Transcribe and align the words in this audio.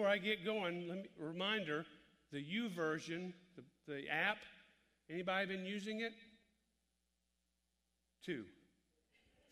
before 0.00 0.12
I 0.12 0.16
get 0.16 0.46
going, 0.46 0.88
let 0.88 0.96
me 0.96 1.04
reminder 1.18 1.84
the 2.32 2.38
YouVersion, 2.38 3.34
the, 3.54 3.62
the 3.86 4.08
app. 4.08 4.38
Anybody 5.10 5.44
been 5.44 5.66
using 5.66 6.00
it? 6.00 6.14
Two, 8.24 8.44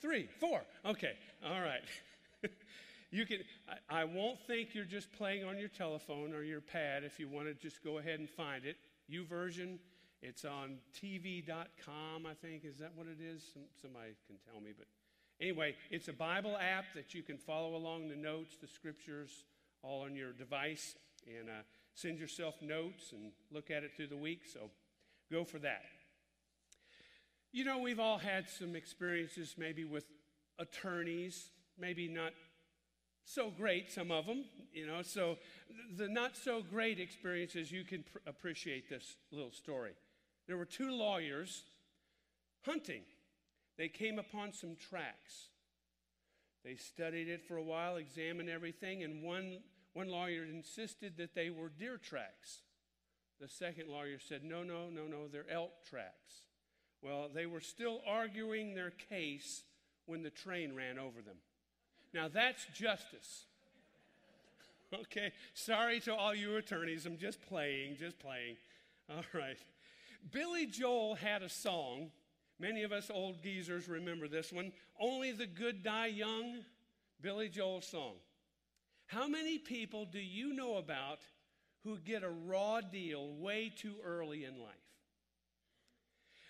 three, 0.01 0.27
four. 0.41 0.63
Okay, 0.87 1.13
all 1.45 1.61
right. 1.61 1.83
you 3.11 3.27
can. 3.27 3.41
I, 3.91 4.01
I 4.01 4.05
won't 4.05 4.41
think 4.47 4.71
you're 4.73 4.87
just 4.87 5.13
playing 5.13 5.45
on 5.45 5.59
your 5.59 5.69
telephone 5.69 6.33
or 6.33 6.43
your 6.43 6.63
pad. 6.63 7.05
If 7.05 7.21
you 7.21 7.29
want 7.29 7.47
to 7.49 7.53
just 7.53 7.85
go 7.85 7.99
ahead 7.99 8.19
and 8.19 8.31
find 8.31 8.65
it, 8.65 8.77
YouVersion. 9.13 9.77
It's 10.23 10.47
on 10.47 10.79
TV.com. 10.99 12.25
I 12.25 12.33
think 12.41 12.65
is 12.65 12.79
that 12.79 12.93
what 12.95 13.07
it 13.07 13.23
is. 13.23 13.43
Some, 13.53 13.65
somebody 13.83 14.13
can 14.27 14.37
tell 14.51 14.63
me, 14.63 14.71
but 14.77 14.87
anyway, 15.43 15.75
it's 15.91 16.09
a 16.09 16.15
Bible 16.15 16.57
app 16.57 16.87
that 16.95 17.13
you 17.13 17.23
can 17.23 17.37
follow 17.37 17.77
along 17.77 18.09
the 18.09 18.17
notes, 18.17 18.57
the 18.59 18.67
scriptures, 18.67 19.45
all 19.83 20.03
on 20.03 20.15
your 20.15 20.33
device, 20.33 20.97
and 21.27 21.49
uh, 21.49 21.63
send 21.95 22.19
yourself 22.19 22.55
notes 22.63 23.13
and 23.13 23.33
look 23.51 23.71
at 23.71 23.85
it 23.85 23.93
through 23.97 24.09
the 24.09 24.17
week. 24.17 24.43
So 24.53 24.71
go 25.31 25.45
for 25.45 25.59
that. 25.61 25.83
You 27.53 27.65
know, 27.65 27.79
we've 27.79 28.01
all 28.01 28.19
had 28.19 28.49
some 28.49 28.77
experiences 28.77 29.55
maybe 29.57 29.85
with 29.85 30.05
attorneys, 30.59 31.51
maybe 31.79 32.09
not 32.09 32.33
so 33.25 33.51
great, 33.51 33.91
some 33.91 34.11
of 34.11 34.27
them, 34.27 34.45
you 34.73 34.87
know. 34.87 35.03
So, 35.03 35.37
the 35.97 36.09
not 36.09 36.37
so 36.37 36.63
great 36.63 36.99
experiences, 36.99 37.71
you 37.71 37.85
can 37.85 38.03
pr- 38.03 38.19
appreciate 38.27 38.89
this 38.89 39.17
little 39.31 39.53
story. 39.53 39.93
There 40.47 40.57
were 40.57 40.65
two 40.65 40.91
lawyers 40.91 41.63
hunting. 42.65 43.03
They 43.77 43.89
came 43.89 44.19
upon 44.19 44.53
some 44.53 44.77
tracks. 44.77 45.49
They 46.69 46.77
studied 46.77 47.29
it 47.31 47.49
for 47.49 47.57
a 47.57 47.63
while, 47.63 47.97
examined 47.97 48.51
everything, 48.51 49.03
and 49.03 49.23
one, 49.23 49.61
one 49.95 50.09
lawyer 50.09 50.45
insisted 50.45 51.17
that 51.17 51.35
they 51.35 51.49
were 51.49 51.71
deer 51.71 51.97
tracks. 51.97 52.61
The 53.41 53.49
second 53.49 53.89
lawyer 53.89 54.19
said, 54.19 54.45
No, 54.45 54.63
no, 54.63 54.91
no, 54.91 55.07
no, 55.07 55.29
they're 55.29 55.51
elk 55.51 55.71
tracks. 55.89 56.43
Well, 57.01 57.31
they 57.35 57.47
were 57.47 57.63
still 57.63 58.03
arguing 58.07 58.75
their 58.75 58.91
case 58.91 59.63
when 60.05 60.23
the 60.23 60.29
train 60.29 60.75
ran 60.75 60.99
over 60.99 61.23
them. 61.23 61.37
Now, 62.13 62.29
that's 62.29 62.67
justice. 62.75 63.47
Okay, 64.95 65.33
sorry 65.53 66.01
to 66.01 66.15
all 66.15 66.35
you 66.35 66.57
attorneys. 66.57 67.05
I'm 67.05 67.19
just 67.19 67.43
playing, 67.47 67.97
just 67.99 68.19
playing. 68.19 68.57
All 69.11 69.23
right. 69.35 69.59
Billy 70.33 70.65
Joel 70.65 71.15
had 71.15 71.43
a 71.43 71.51
song. 71.51 72.11
Many 72.61 72.83
of 72.83 72.93
us 72.93 73.11
old 73.13 73.43
geezers 73.43 73.89
remember 73.89 74.27
this 74.27 74.53
one. 74.53 74.73
Only 75.01 75.33
the 75.33 75.47
good 75.47 75.83
die 75.83 76.07
young. 76.07 76.65
Billy 77.21 77.49
Joel 77.49 77.81
song. 77.81 78.15
How 79.07 79.27
many 79.27 79.59
people 79.59 80.05
do 80.05 80.21
you 80.21 80.53
know 80.53 80.77
about 80.77 81.21
who 81.85 81.99
get 81.99 82.23
a 82.23 82.31
raw 82.31 82.81
deal 82.81 83.33
way 83.35 83.73
too 83.75 83.95
early 84.05 84.45
in 84.45 84.59
life? 84.59 84.75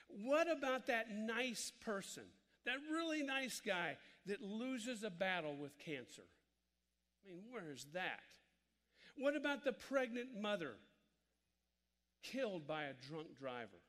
What 0.08 0.50
about 0.50 0.86
that 0.86 1.10
nice 1.10 1.72
person, 1.84 2.24
that 2.64 2.76
really 2.90 3.22
nice 3.22 3.60
guy 3.64 3.96
that 4.26 4.42
loses 4.42 5.04
a 5.04 5.10
battle 5.10 5.56
with 5.56 5.78
cancer? 5.78 6.22
I 7.24 7.30
mean, 7.30 7.42
where's 7.50 7.86
that? 7.92 8.20
What 9.16 9.36
about 9.36 9.64
the 9.64 9.72
pregnant 9.72 10.40
mother 10.40 10.74
killed 12.22 12.66
by 12.66 12.84
a 12.84 12.94
drunk 13.08 13.38
driver? 13.38 13.80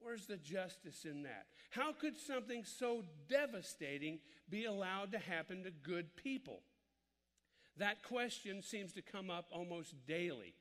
Where's 0.00 0.26
the 0.26 0.36
justice 0.36 1.04
in 1.04 1.22
that? 1.24 1.46
How 1.70 1.92
could 1.92 2.18
something 2.18 2.64
so 2.64 3.04
devastating 3.28 4.18
be 4.48 4.64
allowed 4.64 5.12
to 5.12 5.18
happen 5.18 5.62
to 5.64 5.70
good 5.70 6.16
people? 6.16 6.60
That 7.76 8.02
question 8.02 8.62
seems 8.62 8.92
to 8.94 9.02
come 9.02 9.30
up 9.30 9.46
almost 9.52 9.94
daily. 10.06 10.54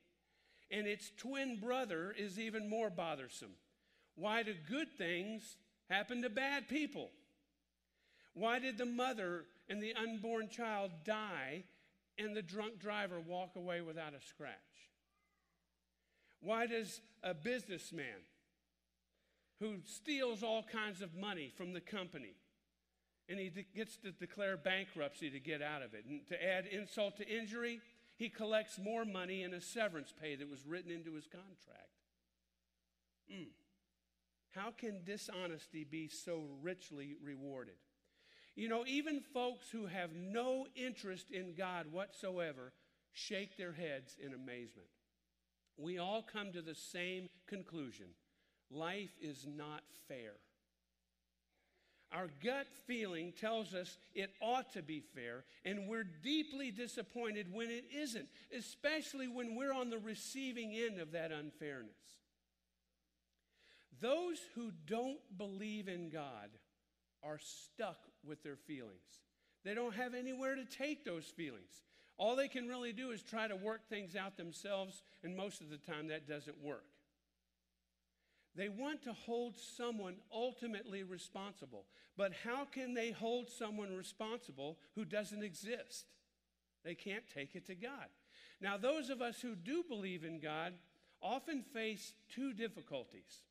And 0.72 0.86
its 0.86 1.12
twin 1.18 1.60
brother 1.60 2.14
is 2.18 2.38
even 2.38 2.70
more 2.70 2.90
bothersome. 2.90 3.56
Why 4.16 4.44
do 4.44 4.54
good 4.70 4.90
things 4.98 5.56
happen 5.90 6.22
to 6.22 6.30
bad 6.30 6.68
people? 6.68 7.10
Why 8.34 8.60
did 8.60 8.78
the 8.78 8.86
mother 8.86 9.46
and 9.70 9.82
the 9.82 9.94
unborn 9.94 10.50
child 10.50 10.92
die 11.06 11.64
and 12.18 12.36
the 12.36 12.42
drunk 12.42 12.80
driver 12.80 13.20
walk 13.20 13.56
away 13.56 13.82
without 13.82 14.14
a 14.14 14.22
scratch? 14.26 14.54
Why 16.42 16.68
does 16.68 17.02
a 17.24 17.34
businessman 17.34 18.06
who 19.60 19.78
steals 19.84 20.44
all 20.44 20.64
kinds 20.64 21.02
of 21.02 21.16
money 21.16 21.52
from 21.56 21.74
the 21.74 21.82
company 21.82 22.36
and 23.30 23.40
he 23.40 23.52
gets 23.76 23.96
to 23.98 24.12
declare 24.12 24.58
bankruptcy 24.58 25.30
to 25.30 25.40
get 25.40 25.62
out 25.62 25.84
of 25.84 25.94
it, 25.94 26.04
and 26.10 26.28
to 26.28 26.44
add 26.44 26.66
insult 26.66 27.16
to 27.18 27.28
injury, 27.28 27.80
he 28.18 28.28
collects 28.28 28.80
more 28.80 29.06
money 29.06 29.44
in 29.44 29.54
a 29.54 29.62
severance 29.62 30.12
pay 30.20 30.36
that 30.36 30.50
was 30.50 30.66
written 30.66 30.92
into 30.92 31.14
his 31.14 31.28
contract? 31.28 31.94
Mm. 33.32 33.50
How 34.56 34.72
can 34.72 35.04
dishonesty 35.06 35.84
be 35.84 36.08
so 36.08 36.46
richly 36.64 37.18
rewarded? 37.24 37.76
You 38.56 38.68
know, 38.68 38.84
even 38.88 39.22
folks 39.22 39.70
who 39.70 39.86
have 39.86 40.10
no 40.16 40.66
interest 40.76 41.30
in 41.30 41.54
God 41.56 41.86
whatsoever 41.92 42.74
shake 43.14 43.58
their 43.58 43.74
heads 43.74 44.18
in 44.20 44.34
amazement. 44.34 44.90
We 45.78 46.00
all 46.00 46.24
come 46.24 46.52
to 46.54 46.62
the 46.64 46.76
same 46.76 47.30
conclusion 47.48 48.08
life 48.72 49.12
is 49.22 49.46
not 49.46 49.84
fair. 50.08 50.34
Our 52.12 52.30
gut 52.44 52.66
feeling 52.88 53.34
tells 53.40 53.76
us 53.76 53.98
it 54.16 54.32
ought 54.42 54.74
to 54.74 54.82
be 54.82 55.04
fair, 55.14 55.44
and 55.64 55.88
we're 55.88 56.08
deeply 56.24 56.72
disappointed 56.72 57.54
when 57.54 57.70
it 57.70 57.86
isn't, 57.96 58.28
especially 58.58 59.28
when 59.28 59.56
we're 59.56 59.74
on 59.74 59.92
the 59.92 60.00
receiving 60.00 60.74
end 60.74 61.00
of 61.00 61.12
that 61.12 61.32
unfairness. 61.32 61.92
Those 64.02 64.40
who 64.56 64.72
don't 64.88 65.20
believe 65.38 65.88
in 65.88 66.10
God 66.10 66.50
are 67.22 67.38
stuck 67.38 68.00
with 68.26 68.42
their 68.44 68.56
feelings. 68.56 69.22
They 69.64 69.76
don't 69.76 69.94
have 69.94 70.16
anywhere 70.16 70.56
to 70.56 70.66
take 70.66 71.06
those 71.06 71.26
feelings. 71.26 71.84
All 72.18 72.36
they 72.36 72.48
can 72.48 72.68
really 72.68 72.94
do 72.94 73.12
is 73.12 73.22
try 73.22 73.48
to 73.48 73.56
work 73.56 73.88
things 73.88 74.16
out 74.16 74.36
themselves, 74.36 75.04
and 75.24 75.38
most 75.38 75.62
of 75.62 75.70
the 75.70 75.78
time 75.78 76.08
that 76.08 76.28
doesn't 76.28 76.62
work. 76.64 76.86
They 78.56 78.70
want 78.70 79.04
to 79.04 79.14
hold 79.14 79.56
someone 79.58 80.16
ultimately 80.34 81.04
responsible, 81.04 81.86
but 82.18 82.34
how 82.44 82.66
can 82.66 82.94
they 82.94 83.12
hold 83.12 83.50
someone 83.50 83.96
responsible 83.96 84.78
who 84.96 85.06
doesn't 85.06 85.44
exist? 85.44 86.06
They 86.84 86.96
can't 86.96 87.24
take 87.34 87.56
it 87.56 87.68
to 87.68 87.76
God. 87.76 88.08
Now, 88.62 88.78
those 88.78 89.10
of 89.10 89.22
us 89.22 89.40
who 89.40 89.56
do 89.56 89.84
believe 89.88 90.24
in 90.24 90.40
God 90.40 90.74
often 91.22 91.62
face 91.62 92.14
two 92.34 92.54
difficulties. 92.54 93.44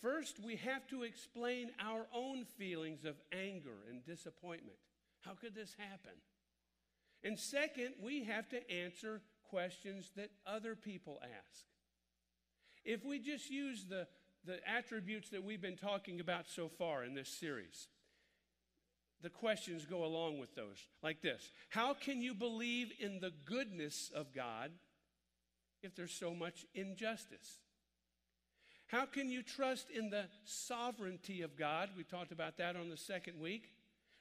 First, 0.00 0.40
we 0.42 0.56
have 0.56 0.86
to 0.88 1.04
explain 1.04 1.70
our 1.80 2.06
own 2.12 2.44
feelings 2.44 3.04
of 3.04 3.14
anger 3.32 3.84
and 3.88 4.04
disappointment. 4.04 4.78
How 5.20 5.32
could 5.34 5.54
this 5.54 5.74
happen? 5.78 6.18
And 7.22 7.38
second, 7.38 7.94
we 8.02 8.24
have 8.24 8.48
to 8.48 8.70
answer 8.70 9.20
questions 9.48 10.10
that 10.16 10.30
other 10.44 10.74
people 10.74 11.20
ask. 11.22 11.64
If 12.84 13.04
we 13.04 13.18
just 13.18 13.50
use 13.50 13.84
the, 13.88 14.06
the 14.44 14.58
attributes 14.68 15.30
that 15.30 15.44
we've 15.44 15.62
been 15.62 15.76
talking 15.76 16.20
about 16.20 16.48
so 16.48 16.68
far 16.68 17.04
in 17.04 17.14
this 17.14 17.28
series, 17.28 17.88
the 19.22 19.30
questions 19.30 19.86
go 19.86 20.04
along 20.04 20.38
with 20.38 20.54
those, 20.54 20.88
like 21.02 21.22
this 21.22 21.50
How 21.70 21.94
can 21.94 22.20
you 22.20 22.34
believe 22.34 22.92
in 22.98 23.20
the 23.20 23.32
goodness 23.44 24.10
of 24.14 24.34
God 24.34 24.70
if 25.82 25.94
there's 25.94 26.12
so 26.12 26.34
much 26.34 26.66
injustice? 26.74 27.58
How 28.88 29.06
can 29.06 29.30
you 29.30 29.42
trust 29.42 29.86
in 29.90 30.10
the 30.10 30.24
sovereignty 30.44 31.40
of 31.40 31.56
God? 31.56 31.88
We 31.96 32.04
talked 32.04 32.30
about 32.30 32.58
that 32.58 32.76
on 32.76 32.90
the 32.90 32.96
second 32.96 33.40
week. 33.40 33.70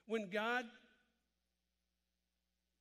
When 0.07 0.29
God 0.29 0.63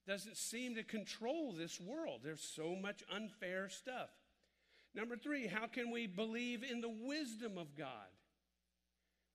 doesn't 0.07 0.37
seem 0.37 0.77
to 0.77 0.85
control 0.85 1.53
this 1.53 1.81
world, 1.81 2.21
there's 2.23 2.43
so 2.43 2.77
much 2.81 3.03
unfair 3.13 3.69
stuff. 3.69 4.11
Number 4.95 5.17
three, 5.17 5.47
how 5.47 5.67
can 5.67 5.91
we 5.91 6.07
believe 6.07 6.63
in 6.63 6.81
the 6.81 6.89
wisdom 6.89 7.59
of 7.59 7.77
God 7.77 8.11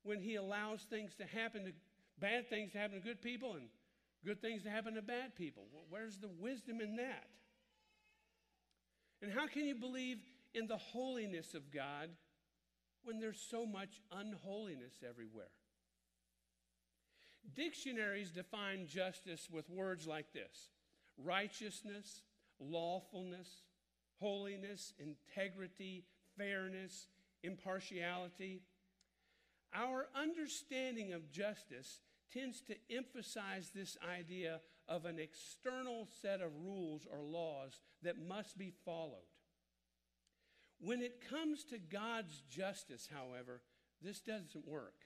when 0.04 0.20
He 0.20 0.36
allows 0.36 0.82
things 0.82 1.16
to 1.16 1.26
happen 1.26 1.66
to 1.66 1.72
bad 2.20 2.50
things 2.50 2.74
to 2.74 2.78
happen 2.78 3.00
to 3.00 3.06
good 3.06 3.22
people 3.22 3.54
and 3.54 3.68
good 4.26 4.42
things 4.42 4.64
to 4.64 4.70
happen 4.70 4.96
to 4.96 5.02
bad 5.02 5.36
people? 5.36 5.64
Where's 5.90 6.18
the 6.18 6.30
wisdom 6.40 6.82
in 6.82 6.98
that? 6.98 7.28
And 9.22 9.32
how 9.32 9.48
can 9.48 9.66
you 9.66 9.76
believe 9.76 10.18
in 10.54 10.68
the 10.68 10.78
holiness 10.78 11.54
of 11.54 11.72
God 11.72 12.10
when 13.04 13.20
there's 13.20 13.40
so 13.50 13.66
much 13.66 14.02
unholiness 14.12 14.94
everywhere? 15.08 15.52
Dictionaries 17.54 18.32
define 18.32 18.88
justice 18.88 19.48
with 19.50 19.70
words 19.70 20.06
like 20.06 20.34
this 20.34 20.70
righteousness, 21.18 22.24
lawfulness, 22.60 23.48
holiness, 24.20 24.94
integrity, 25.00 26.06
fairness, 26.38 27.08
impartiality. 27.44 28.62
Our 29.74 30.08
understanding 30.16 31.14
of 31.14 31.32
justice 31.32 32.00
tends 32.34 32.62
to 32.62 32.76
emphasize 32.90 33.72
this 33.74 33.98
idea 34.08 34.62
of 34.88 35.06
an 35.06 35.20
external 35.20 36.08
set 36.22 36.42
of 36.42 36.52
rules 36.64 37.08
or 37.12 37.22
laws 37.22 37.80
that 38.04 38.28
must 38.28 38.58
be 38.58 38.72
followed. 38.84 39.28
When 40.80 41.02
it 41.02 41.24
comes 41.30 41.64
to 41.66 41.78
God's 41.78 42.44
justice, 42.50 43.10
however, 43.12 43.62
this 44.02 44.20
doesn't 44.20 44.68
work. 44.68 45.06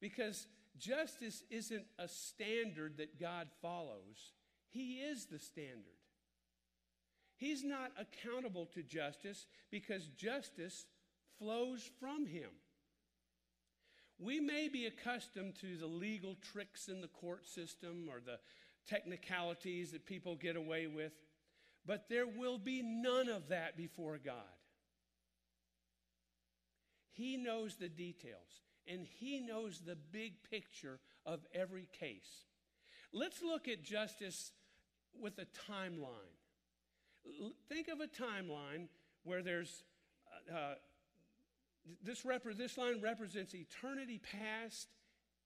Because 0.00 0.46
justice 0.76 1.42
isn't 1.50 1.86
a 1.98 2.08
standard 2.08 2.98
that 2.98 3.18
God 3.18 3.48
follows, 3.62 4.32
He 4.68 4.96
is 4.96 5.26
the 5.26 5.38
standard. 5.38 6.03
He's 7.36 7.64
not 7.64 7.92
accountable 7.98 8.66
to 8.74 8.82
justice 8.82 9.46
because 9.70 10.06
justice 10.16 10.86
flows 11.38 11.88
from 12.00 12.26
Him. 12.26 12.50
We 14.18 14.40
may 14.40 14.68
be 14.68 14.86
accustomed 14.86 15.56
to 15.60 15.76
the 15.76 15.86
legal 15.86 16.36
tricks 16.52 16.88
in 16.88 17.00
the 17.00 17.08
court 17.08 17.48
system 17.48 18.08
or 18.08 18.20
the 18.24 18.38
technicalities 18.88 19.92
that 19.92 20.06
people 20.06 20.36
get 20.36 20.56
away 20.56 20.86
with, 20.86 21.12
but 21.84 22.08
there 22.08 22.26
will 22.26 22.58
be 22.58 22.82
none 22.82 23.28
of 23.28 23.48
that 23.48 23.76
before 23.76 24.18
God. 24.24 24.34
He 27.12 27.36
knows 27.36 27.76
the 27.76 27.88
details 27.88 28.60
and 28.86 29.06
He 29.18 29.40
knows 29.40 29.80
the 29.80 29.96
big 29.96 30.34
picture 30.48 31.00
of 31.26 31.40
every 31.54 31.88
case. 31.98 32.44
Let's 33.12 33.42
look 33.42 33.68
at 33.68 33.82
justice 33.82 34.52
with 35.20 35.38
a 35.38 35.46
timeline. 35.70 36.34
Think 37.68 37.88
of 37.88 38.00
a 38.00 38.06
timeline 38.06 38.88
where 39.24 39.42
there's 39.42 39.84
uh, 40.52 40.56
uh 40.56 40.74
this, 42.02 42.24
rep- 42.24 42.44
this 42.56 42.78
line 42.78 43.00
represents 43.02 43.54
eternity 43.54 44.18
past 44.18 44.88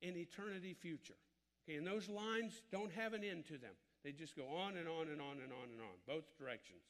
and 0.02 0.16
eternity 0.16 0.75
future. 0.75 1.16
Okay, 1.64 1.76
and 1.76 1.86
those 1.86 2.08
lines 2.08 2.62
don't 2.70 2.92
have 2.92 3.12
an 3.12 3.25
end 3.25 3.46
to 3.46 3.58
them. 3.58 3.75
They 4.04 4.12
just 4.12 4.36
go 4.36 4.46
on 4.46 4.76
and 4.76 4.88
on 4.88 5.08
and 5.08 5.20
on 5.20 5.38
and 5.42 5.52
on 5.52 5.69
and 5.72 5.80
on, 5.80 5.96
both 6.06 6.25
directions. 6.38 6.82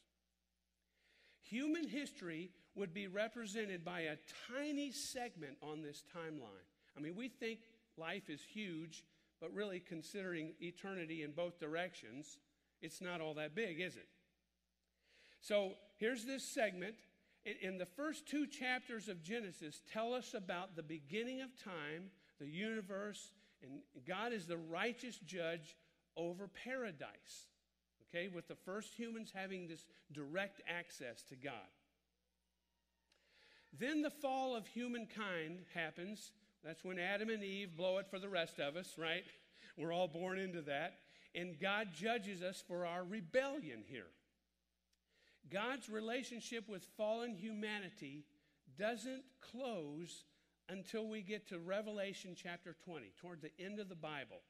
Human 1.41 1.89
history 1.89 2.51
would 2.75 2.93
be 2.93 3.07
represented 3.07 3.85
by 3.85 4.01
a 4.01 4.17
tiny 4.53 4.93
segment 4.93 5.57
on 5.63 5.83
this 5.83 6.05
timeline. 6.15 6.69
I 6.97 7.01
mean, 7.01 7.17
we 7.17 7.29
think 7.29 7.61
life 7.97 8.29
is 8.29 8.43
huge, 8.43 9.05
but 9.41 9.53
really, 9.53 9.81
considering 9.81 10.53
eternity 10.61 11.23
in 11.23 11.33
both 11.33 11.59
directions, 11.59 12.39
it's 12.83 13.01
not 13.01 13.21
all 13.21 13.35
that 13.35 13.55
big, 13.55 13.81
is 13.81 13.97
it? 13.97 14.09
So 15.41 15.73
here's 15.97 16.25
this 16.25 16.45
segment. 16.45 16.95
In 17.63 17.79
the 17.79 17.87
first 17.87 18.27
two 18.27 18.47
chapters 18.47 19.09
of 19.09 19.23
Genesis, 19.23 19.81
tell 19.91 20.13
us 20.13 20.35
about 20.35 20.77
the 20.77 20.83
beginning 20.83 21.41
of 21.41 21.49
time, 21.63 22.11
the 22.39 22.47
universe, 22.47 23.33
and 23.63 23.81
God 24.07 24.33
is 24.33 24.47
the 24.47 24.59
righteous 24.59 25.19
judge 25.25 25.77
over 26.17 26.49
paradise. 26.49 27.49
Okay, 28.09 28.29
with 28.29 28.49
the 28.49 28.55
first 28.55 28.95
humans 28.95 29.33
having 29.35 29.69
this 29.69 29.85
direct 30.13 30.63
access 30.67 31.23
to 31.25 31.37
God. 31.37 31.53
Then 33.79 34.03
the 34.03 34.11
fall 34.11 34.57
of 34.57 34.67
humankind 34.67 35.61
happens. 35.75 36.33
That's 36.65 36.85
when 36.85 36.99
Adam 36.99 37.29
and 37.29 37.45
Eve 37.45 37.77
blow 37.77 37.99
it 37.99 38.07
for 38.11 38.19
the 38.19 38.29
rest 38.29 38.59
of 38.59 38.77
us, 38.77 38.95
right? 38.97 39.25
We're 39.77 39.93
all 39.93 40.09
born 40.09 40.39
into 40.39 40.63
that. 40.63 40.95
And 41.35 41.61
God 41.61 41.89
judges 41.95 42.43
us 42.43 42.63
for 42.67 42.87
our 42.87 43.05
rebellion 43.05 43.85
here. 43.87 44.09
God's 45.51 45.89
relationship 45.89 46.69
with 46.69 46.85
fallen 46.97 47.35
humanity 47.35 48.25
doesn't 48.79 49.23
close 49.41 50.25
until 50.69 51.07
we 51.07 51.23
get 51.23 51.49
to 51.49 51.59
Revelation 51.59 52.37
chapter 52.37 52.77
20, 52.85 53.13
toward 53.21 53.41
the 53.41 53.51
end 53.63 53.81
of 53.81 53.89
the 53.89 53.95
Bible. 53.95 54.43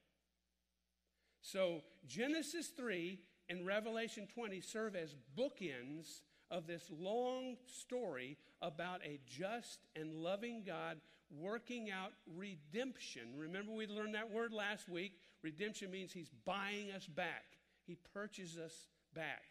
So 1.41 1.81
Genesis 2.05 2.67
3 2.67 3.19
and 3.49 3.65
Revelation 3.65 4.27
20 4.33 4.59
serve 4.61 4.95
as 4.95 5.15
bookends 5.37 6.21
of 6.51 6.67
this 6.67 6.89
long 6.91 7.55
story 7.65 8.37
about 8.61 9.01
a 9.05 9.19
just 9.25 9.79
and 9.95 10.13
loving 10.13 10.63
God 10.65 10.97
working 11.31 11.89
out 11.91 12.11
redemption. 12.35 13.33
Remember, 13.37 13.71
we 13.71 13.87
learned 13.87 14.15
that 14.15 14.31
word 14.31 14.51
last 14.51 14.89
week. 14.89 15.13
Redemption 15.43 15.91
means 15.91 16.11
He's 16.11 16.31
buying 16.45 16.91
us 16.95 17.07
back, 17.07 17.45
He 17.85 17.97
purchases 18.13 18.57
us 18.57 18.87
back. 19.13 19.43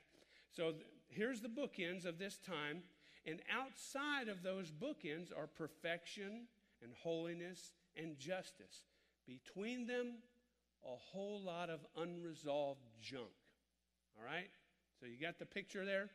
So 0.51 0.75
here's 1.09 1.41
the 1.41 1.49
bookends 1.49 2.05
of 2.05 2.19
this 2.19 2.39
time. 2.39 2.83
And 3.27 3.41
outside 3.53 4.29
of 4.29 4.43
those 4.43 4.71
bookends 4.71 5.37
are 5.37 5.47
perfection 5.47 6.47
and 6.83 6.93
holiness 7.03 7.73
and 7.97 8.19
justice. 8.19 8.85
Between 9.27 9.87
them, 9.87 10.15
a 10.85 10.97
whole 10.97 11.43
lot 11.43 11.69
of 11.69 11.81
unresolved 11.97 12.87
junk. 13.03 13.25
All 14.17 14.25
right? 14.25 14.49
So 14.99 15.07
you 15.07 15.21
got 15.21 15.39
the 15.39 15.47
picture 15.47 15.85
there? 15.85 16.09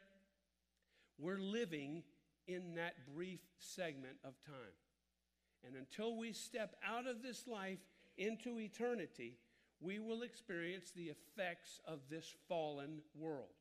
We're 1.20 1.38
living 1.38 2.04
in 2.48 2.76
that 2.76 2.94
brief 3.16 3.40
segment 3.60 4.18
of 4.24 4.34
time. 4.46 4.56
And 5.66 5.76
until 5.76 6.18
we 6.18 6.34
step 6.34 6.76
out 6.86 7.08
of 7.08 7.22
this 7.22 7.48
life 7.48 7.80
into 8.18 8.60
eternity, 8.60 9.38
we 9.80 10.00
will 10.00 10.24
experience 10.24 10.92
the 10.96 11.12
effects 11.12 11.80
of 11.86 12.00
this 12.10 12.34
fallen 12.48 13.02
world. 13.16 13.54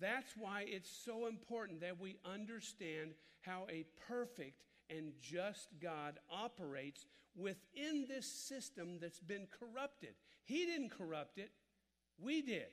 That's 0.00 0.32
why 0.36 0.64
it's 0.66 0.90
so 0.90 1.26
important 1.26 1.80
that 1.80 2.00
we 2.00 2.16
understand 2.24 3.12
how 3.42 3.66
a 3.70 3.84
perfect 4.08 4.62
and 4.90 5.12
just 5.20 5.68
God 5.80 6.18
operates 6.30 7.06
within 7.36 8.06
this 8.08 8.26
system 8.26 8.98
that's 9.00 9.20
been 9.20 9.46
corrupted. 9.58 10.14
He 10.44 10.66
didn't 10.66 10.90
corrupt 10.90 11.38
it, 11.38 11.50
we 12.18 12.42
did. 12.42 12.66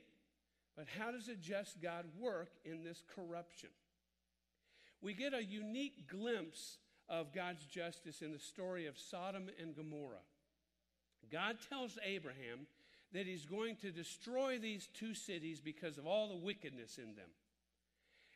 But 0.75 0.88
how 0.98 1.12
does 1.12 1.27
a 1.27 1.36
just 1.36 1.81
God 1.81 2.06
work 2.18 2.51
in 2.63 2.83
this 2.83 3.04
corruption? 3.13 3.69
We 5.01 5.13
get 5.13 5.33
a 5.33 5.44
unique 5.44 6.10
glimpse 6.10 6.77
of 7.07 7.33
God's 7.33 7.65
justice 7.65 8.22
in 8.22 8.31
the 8.31 8.39
story 8.39 8.86
of 8.86 8.98
Sodom 8.98 9.50
and 9.60 9.75
Gomorrah. 9.75 10.24
God 11.31 11.57
tells 11.69 11.98
Abraham 12.06 12.68
that 13.13 13.25
he's 13.25 13.45
going 13.45 13.75
to 13.77 13.91
destroy 13.91 14.59
these 14.59 14.88
two 14.94 15.13
cities 15.13 15.61
because 15.61 15.97
of 15.97 16.06
all 16.06 16.29
the 16.29 16.45
wickedness 16.45 16.97
in 16.97 17.15
them. 17.15 17.29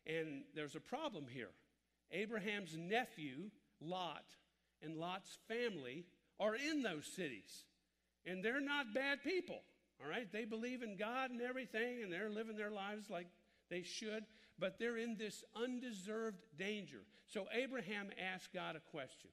And 0.05 0.43
there's 0.55 0.75
a 0.75 0.79
problem 0.79 1.25
here. 1.29 1.51
Abraham's 2.11 2.75
nephew, 2.77 3.49
Lot, 3.81 4.25
and 4.81 4.97
Lot's 4.97 5.37
family 5.47 6.05
are 6.39 6.55
in 6.55 6.81
those 6.81 7.05
cities. 7.05 7.65
And 8.25 8.43
they're 8.43 8.61
not 8.61 8.93
bad 8.93 9.23
people. 9.23 9.61
All 10.01 10.09
right? 10.09 10.31
They 10.31 10.45
believe 10.45 10.83
in 10.83 10.97
God 10.97 11.31
and 11.31 11.41
everything, 11.41 12.03
and 12.03 12.11
they're 12.11 12.29
living 12.29 12.57
their 12.57 12.71
lives 12.71 13.09
like 13.09 13.27
they 13.69 13.83
should, 13.83 14.25
but 14.59 14.77
they're 14.79 14.98
in 14.98 15.17
this 15.17 15.43
undeserved 15.55 16.38
danger. 16.57 17.01
So 17.27 17.45
Abraham 17.53 18.09
asked 18.33 18.53
God 18.53 18.75
a 18.75 18.91
question 18.91 19.29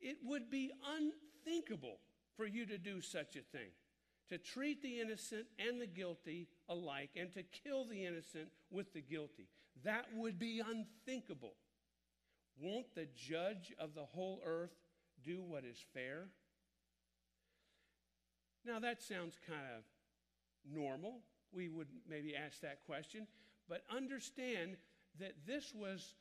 It 0.00 0.18
would 0.24 0.50
be 0.50 0.70
unthinkable 0.96 1.98
for 2.36 2.46
you 2.46 2.66
to 2.66 2.78
do 2.78 3.00
such 3.00 3.36
a 3.36 3.56
thing, 3.56 3.70
to 4.28 4.38
treat 4.38 4.82
the 4.82 5.00
innocent 5.00 5.46
and 5.58 5.80
the 5.80 5.86
guilty 5.86 6.48
alike, 6.68 7.10
and 7.16 7.32
to 7.32 7.42
kill 7.42 7.86
the 7.86 8.04
innocent 8.04 8.48
with 8.70 8.92
the 8.92 9.00
guilty. 9.00 9.48
That 9.84 10.06
would 10.14 10.38
be 10.38 10.60
unthinkable. 10.60 11.54
Won't 12.60 12.94
the 12.94 13.06
judge 13.14 13.72
of 13.78 13.94
the 13.94 14.04
whole 14.04 14.40
earth 14.44 14.74
do 15.24 15.42
what 15.42 15.64
is 15.64 15.78
fair? 15.94 16.28
Now, 18.64 18.80
that 18.80 19.02
sounds 19.02 19.38
kind 19.46 19.60
of 19.76 19.84
normal. 20.74 21.20
We 21.52 21.68
would 21.68 21.88
maybe 22.08 22.34
ask 22.34 22.60
that 22.62 22.84
question. 22.84 23.26
But 23.68 23.82
understand 23.94 24.76
that 25.20 25.34
this 25.46 25.72
was 25.74 26.14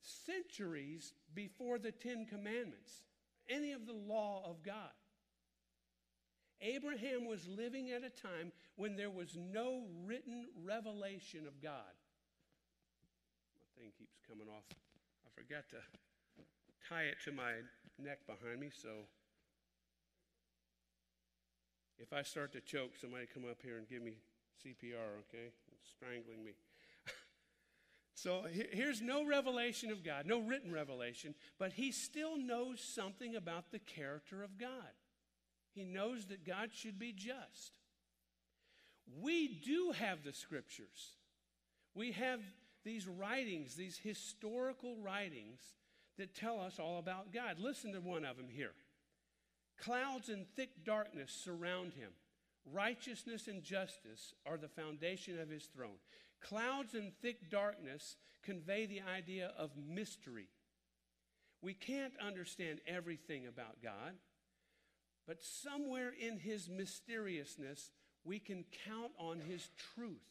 centuries 0.00 1.12
before 1.34 1.78
the 1.78 1.92
Ten 1.92 2.26
Commandments, 2.26 3.02
any 3.48 3.72
of 3.72 3.86
the 3.86 3.92
law 3.92 4.42
of 4.48 4.62
God. 4.62 4.92
Abraham 6.60 7.26
was 7.26 7.46
living 7.46 7.90
at 7.90 8.02
a 8.02 8.10
time 8.10 8.52
when 8.76 8.96
there 8.96 9.10
was 9.10 9.36
no 9.36 9.84
written 10.04 10.46
revelation 10.64 11.46
of 11.46 11.60
God. 11.60 11.94
My 13.54 13.82
thing 13.82 13.92
keeps 13.98 14.16
coming 14.28 14.48
off. 14.48 14.64
I 15.24 15.28
forgot 15.34 15.68
to 15.70 15.76
tie 16.88 17.02
it 17.02 17.16
to 17.24 17.32
my 17.32 17.52
neck 17.98 18.20
behind 18.26 18.60
me, 18.60 18.70
so 18.74 19.06
if 21.98 22.12
I 22.12 22.22
start 22.22 22.52
to 22.52 22.60
choke, 22.60 22.92
somebody 23.00 23.26
come 23.32 23.44
up 23.50 23.58
here 23.62 23.78
and 23.78 23.88
give 23.88 24.02
me 24.02 24.16
CPR, 24.64 25.20
okay? 25.28 25.52
It's 25.72 25.90
strangling 25.90 26.44
me. 26.44 26.52
so 28.14 28.44
here's 28.72 29.00
no 29.00 29.26
revelation 29.26 29.90
of 29.90 30.04
God, 30.04 30.26
no 30.26 30.40
written 30.40 30.72
revelation, 30.72 31.34
but 31.58 31.72
he 31.72 31.92
still 31.92 32.36
knows 32.36 32.80
something 32.80 33.34
about 33.34 33.70
the 33.70 33.78
character 33.78 34.42
of 34.42 34.58
God. 34.58 34.92
He 35.76 35.84
knows 35.84 36.24
that 36.26 36.46
God 36.46 36.70
should 36.72 36.98
be 36.98 37.12
just. 37.12 37.72
We 39.22 39.46
do 39.46 39.92
have 39.92 40.24
the 40.24 40.32
scriptures. 40.32 41.12
We 41.94 42.12
have 42.12 42.40
these 42.82 43.06
writings, 43.06 43.74
these 43.74 43.98
historical 43.98 44.96
writings 44.96 45.60
that 46.16 46.34
tell 46.34 46.58
us 46.60 46.78
all 46.78 46.98
about 46.98 47.30
God. 47.30 47.58
Listen 47.58 47.92
to 47.92 48.00
one 48.00 48.24
of 48.24 48.38
them 48.38 48.48
here. 48.48 48.72
Clouds 49.78 50.30
and 50.30 50.46
thick 50.56 50.70
darkness 50.82 51.30
surround 51.30 51.92
him. 51.92 52.10
Righteousness 52.72 53.46
and 53.46 53.62
justice 53.62 54.32
are 54.46 54.56
the 54.56 54.68
foundation 54.68 55.38
of 55.38 55.50
his 55.50 55.64
throne. 55.64 55.98
Clouds 56.40 56.94
and 56.94 57.12
thick 57.20 57.50
darkness 57.50 58.16
convey 58.42 58.86
the 58.86 59.02
idea 59.14 59.52
of 59.58 59.70
mystery. 59.76 60.48
We 61.60 61.74
can't 61.74 62.14
understand 62.24 62.80
everything 62.86 63.46
about 63.46 63.82
God, 63.82 64.14
but 65.26 65.42
somewhere 65.42 66.12
in 66.18 66.38
his 66.38 66.68
mysteriousness, 66.68 67.90
we 68.24 68.38
can 68.38 68.64
count 68.86 69.12
on 69.18 69.40
his 69.40 69.68
truth, 69.94 70.22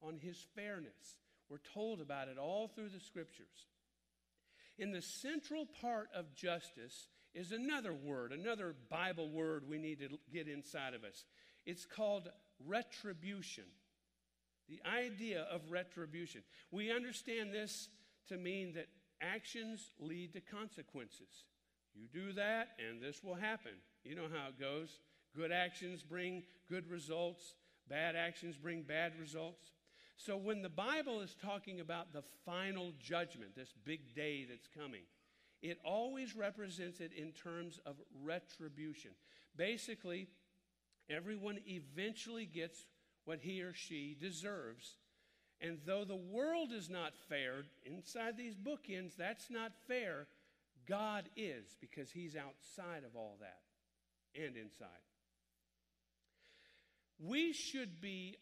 on 0.00 0.18
his 0.18 0.36
fairness. 0.54 1.16
We're 1.48 1.58
told 1.72 2.00
about 2.00 2.28
it 2.28 2.38
all 2.38 2.68
through 2.68 2.90
the 2.90 3.00
scriptures. 3.00 3.66
In 4.78 4.92
the 4.92 5.02
central 5.02 5.66
part 5.80 6.08
of 6.14 6.34
justice 6.34 7.08
is 7.34 7.52
another 7.52 7.92
word, 7.92 8.32
another 8.32 8.74
Bible 8.90 9.28
word 9.28 9.64
we 9.68 9.78
need 9.78 10.00
to 10.00 10.08
get 10.32 10.48
inside 10.48 10.94
of 10.94 11.04
us. 11.04 11.24
It's 11.66 11.84
called 11.84 12.28
retribution. 12.66 13.64
The 14.68 14.80
idea 14.88 15.46
of 15.50 15.70
retribution. 15.70 16.42
We 16.70 16.90
understand 16.90 17.52
this 17.52 17.88
to 18.28 18.36
mean 18.36 18.74
that 18.74 18.88
actions 19.20 19.90
lead 19.98 20.32
to 20.32 20.40
consequences. 20.40 21.44
You 21.94 22.06
do 22.12 22.32
that, 22.32 22.70
and 22.78 23.00
this 23.00 23.22
will 23.22 23.34
happen. 23.34 23.72
You 24.04 24.16
know 24.16 24.28
how 24.32 24.48
it 24.48 24.60
goes. 24.60 24.98
Good 25.36 25.52
actions 25.52 26.02
bring 26.02 26.42
good 26.68 26.88
results, 26.90 27.54
bad 27.88 28.16
actions 28.16 28.56
bring 28.56 28.82
bad 28.82 29.12
results. 29.18 29.72
So, 30.16 30.36
when 30.36 30.62
the 30.62 30.68
Bible 30.68 31.20
is 31.20 31.34
talking 31.42 31.80
about 31.80 32.12
the 32.12 32.22
final 32.44 32.92
judgment, 33.00 33.56
this 33.56 33.74
big 33.84 34.14
day 34.14 34.46
that's 34.48 34.68
coming, 34.68 35.02
it 35.60 35.78
always 35.84 36.36
represents 36.36 37.00
it 37.00 37.12
in 37.16 37.32
terms 37.32 37.80
of 37.84 37.96
retribution. 38.22 39.10
Basically, 39.56 40.28
everyone 41.10 41.58
eventually 41.66 42.46
gets 42.46 42.84
what 43.24 43.40
he 43.40 43.62
or 43.62 43.72
she 43.72 44.16
deserves. 44.20 44.96
And 45.60 45.78
though 45.86 46.04
the 46.04 46.14
world 46.14 46.72
is 46.72 46.90
not 46.90 47.14
fair, 47.28 47.64
inside 47.86 48.36
these 48.36 48.54
bookends, 48.54 49.16
that's 49.16 49.50
not 49.50 49.72
fair. 49.88 50.26
God 50.86 51.28
is, 51.36 51.76
because 51.80 52.10
he's 52.10 52.36
outside 52.36 53.04
of 53.04 53.16
all 53.16 53.36
that 53.40 53.60
and 54.34 54.56
inside. 54.56 54.88
We 57.18 57.52
should 57.52 58.00
be 58.00 58.36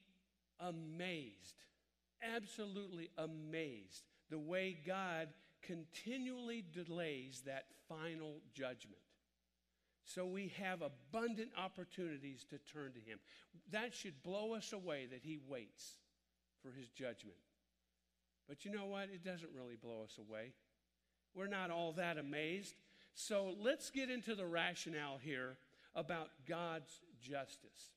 amazed, 0.59 1.63
absolutely 2.23 3.11
amazed, 3.19 4.05
the 4.31 4.39
way 4.39 4.79
God 4.87 5.29
continually 5.63 6.65
delays 6.73 7.43
that 7.47 7.67
final 7.89 8.41
judgment. 8.55 9.03
So 10.05 10.27
we 10.27 10.53
have 10.59 10.81
abundant 10.83 11.51
opportunities 11.57 12.45
to 12.51 12.59
turn 12.59 12.93
to 12.93 13.01
Him. 13.01 13.19
That 13.71 13.95
should 13.95 14.23
blow 14.23 14.55
us 14.55 14.73
away 14.73 15.07
that 15.11 15.21
He 15.23 15.39
waits 15.49 15.97
for 16.63 16.73
His 16.73 16.89
judgment. 16.89 17.39
But 18.49 18.65
you 18.65 18.73
know 18.73 18.87
what? 18.87 19.05
It 19.05 19.25
doesn't 19.25 19.51
really 19.55 19.77
blow 19.77 20.03
us 20.03 20.19
away. 20.19 20.53
We're 21.35 21.47
not 21.47 21.71
all 21.71 21.93
that 21.93 22.19
amazed. 22.19 22.75
So 23.15 23.55
let's 23.61 23.91
get 23.91 24.11
into 24.11 24.35
the 24.35 24.47
rationale 24.47 25.19
here 25.21 25.57
about 25.95 26.29
God's 26.49 27.01
justice. 27.21 27.91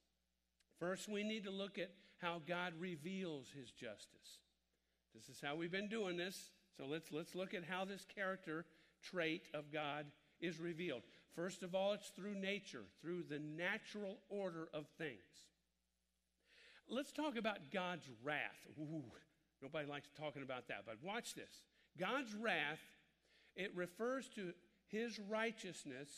First, 0.80 1.10
we 1.10 1.24
need 1.24 1.46
to 1.46 1.52
look 1.52 1.78
at 1.78 1.92
how 2.18 2.42
God 2.48 2.74
reveals 2.80 3.48
his 3.58 3.72
justice. 3.72 4.40
This 5.14 5.30
is 5.30 5.42
how 5.42 5.56
we've 5.56 5.72
been 5.72 5.88
doing 5.88 6.18
this. 6.18 6.50
So 6.78 6.86
let's, 6.86 7.12
let's 7.12 7.36
look 7.36 7.54
at 7.54 7.64
how 7.64 7.86
this 7.86 8.06
character 8.14 8.66
trait 9.02 9.44
of 9.54 9.72
God 9.72 10.06
is 10.42 10.60
revealed. 10.60 11.04
First 11.36 11.64
of 11.64 11.76
all, 11.76 11.94
it's 11.94 12.10
through 12.10 12.36
nature, 12.36 12.84
through 13.02 13.24
the 13.30 13.40
natural 13.40 14.18
order 14.30 14.68
of 14.74 14.88
things. 14.98 15.20
Let's 16.90 17.12
talk 17.12 17.38
about 17.38 17.72
God's 17.74 18.08
wrath. 18.24 18.68
Ooh, 18.80 19.04
nobody 19.62 19.88
likes 19.88 20.08
talking 20.18 20.44
about 20.44 20.68
that, 20.68 20.84
but 20.86 20.98
watch 21.02 21.34
this. 21.34 21.64
God's 21.98 22.34
wrath, 22.36 22.80
it 23.56 23.72
refers 23.76 24.28
to 24.36 24.54
his 24.88 25.20
righteousness 25.20 26.10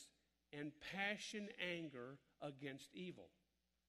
and 0.58 0.72
passion 0.94 1.48
anger 1.62 2.18
against 2.42 2.90
evil. 2.94 3.30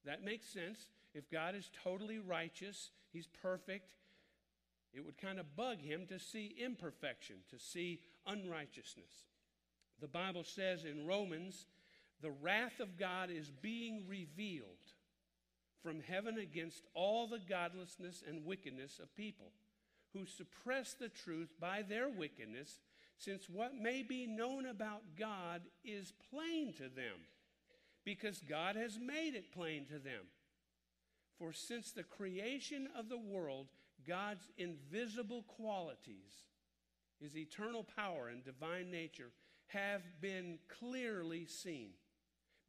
That 0.04 0.24
makes 0.24 0.46
sense. 0.46 0.86
If 1.14 1.30
God 1.30 1.54
is 1.54 1.70
totally 1.82 2.18
righteous, 2.18 2.90
He's 3.12 3.28
perfect, 3.42 3.92
it 4.92 5.04
would 5.04 5.18
kind 5.18 5.38
of 5.38 5.56
bug 5.56 5.80
Him 5.80 6.06
to 6.08 6.18
see 6.18 6.56
imperfection, 6.62 7.36
to 7.50 7.58
see 7.58 8.00
unrighteousness. 8.26 9.12
The 10.00 10.08
Bible 10.08 10.44
says 10.44 10.84
in 10.84 11.06
Romans, 11.06 11.66
the 12.20 12.30
wrath 12.30 12.80
of 12.80 12.98
God 12.98 13.30
is 13.30 13.50
being 13.50 14.04
revealed 14.08 14.66
from 15.82 16.00
heaven 16.00 16.38
against 16.38 16.84
all 16.94 17.26
the 17.26 17.40
godlessness 17.48 18.22
and 18.26 18.44
wickedness 18.44 18.98
of 19.00 19.14
people 19.14 19.52
who 20.12 20.26
suppress 20.26 20.94
the 20.94 21.08
truth 21.08 21.50
by 21.60 21.82
their 21.82 22.08
wickedness 22.08 22.80
since 23.18 23.48
what 23.48 23.74
may 23.74 24.02
be 24.02 24.26
known 24.26 24.66
about 24.66 25.02
God 25.18 25.62
is 25.84 26.12
plain 26.30 26.72
to 26.74 26.84
them, 26.84 27.26
because 28.04 28.40
God 28.48 28.76
has 28.76 28.98
made 28.98 29.34
it 29.34 29.52
plain 29.52 29.84
to 29.86 29.98
them. 29.98 30.24
For 31.38 31.52
since 31.52 31.90
the 31.92 32.04
creation 32.04 32.88
of 32.96 33.08
the 33.08 33.18
world, 33.18 33.66
God's 34.06 34.48
invisible 34.56 35.42
qualities, 35.42 36.46
his 37.20 37.36
eternal 37.36 37.84
power 37.96 38.28
and 38.28 38.44
divine 38.44 38.90
nature, 38.90 39.30
have 39.68 40.02
been 40.20 40.58
clearly 40.80 41.44
seen, 41.44 41.90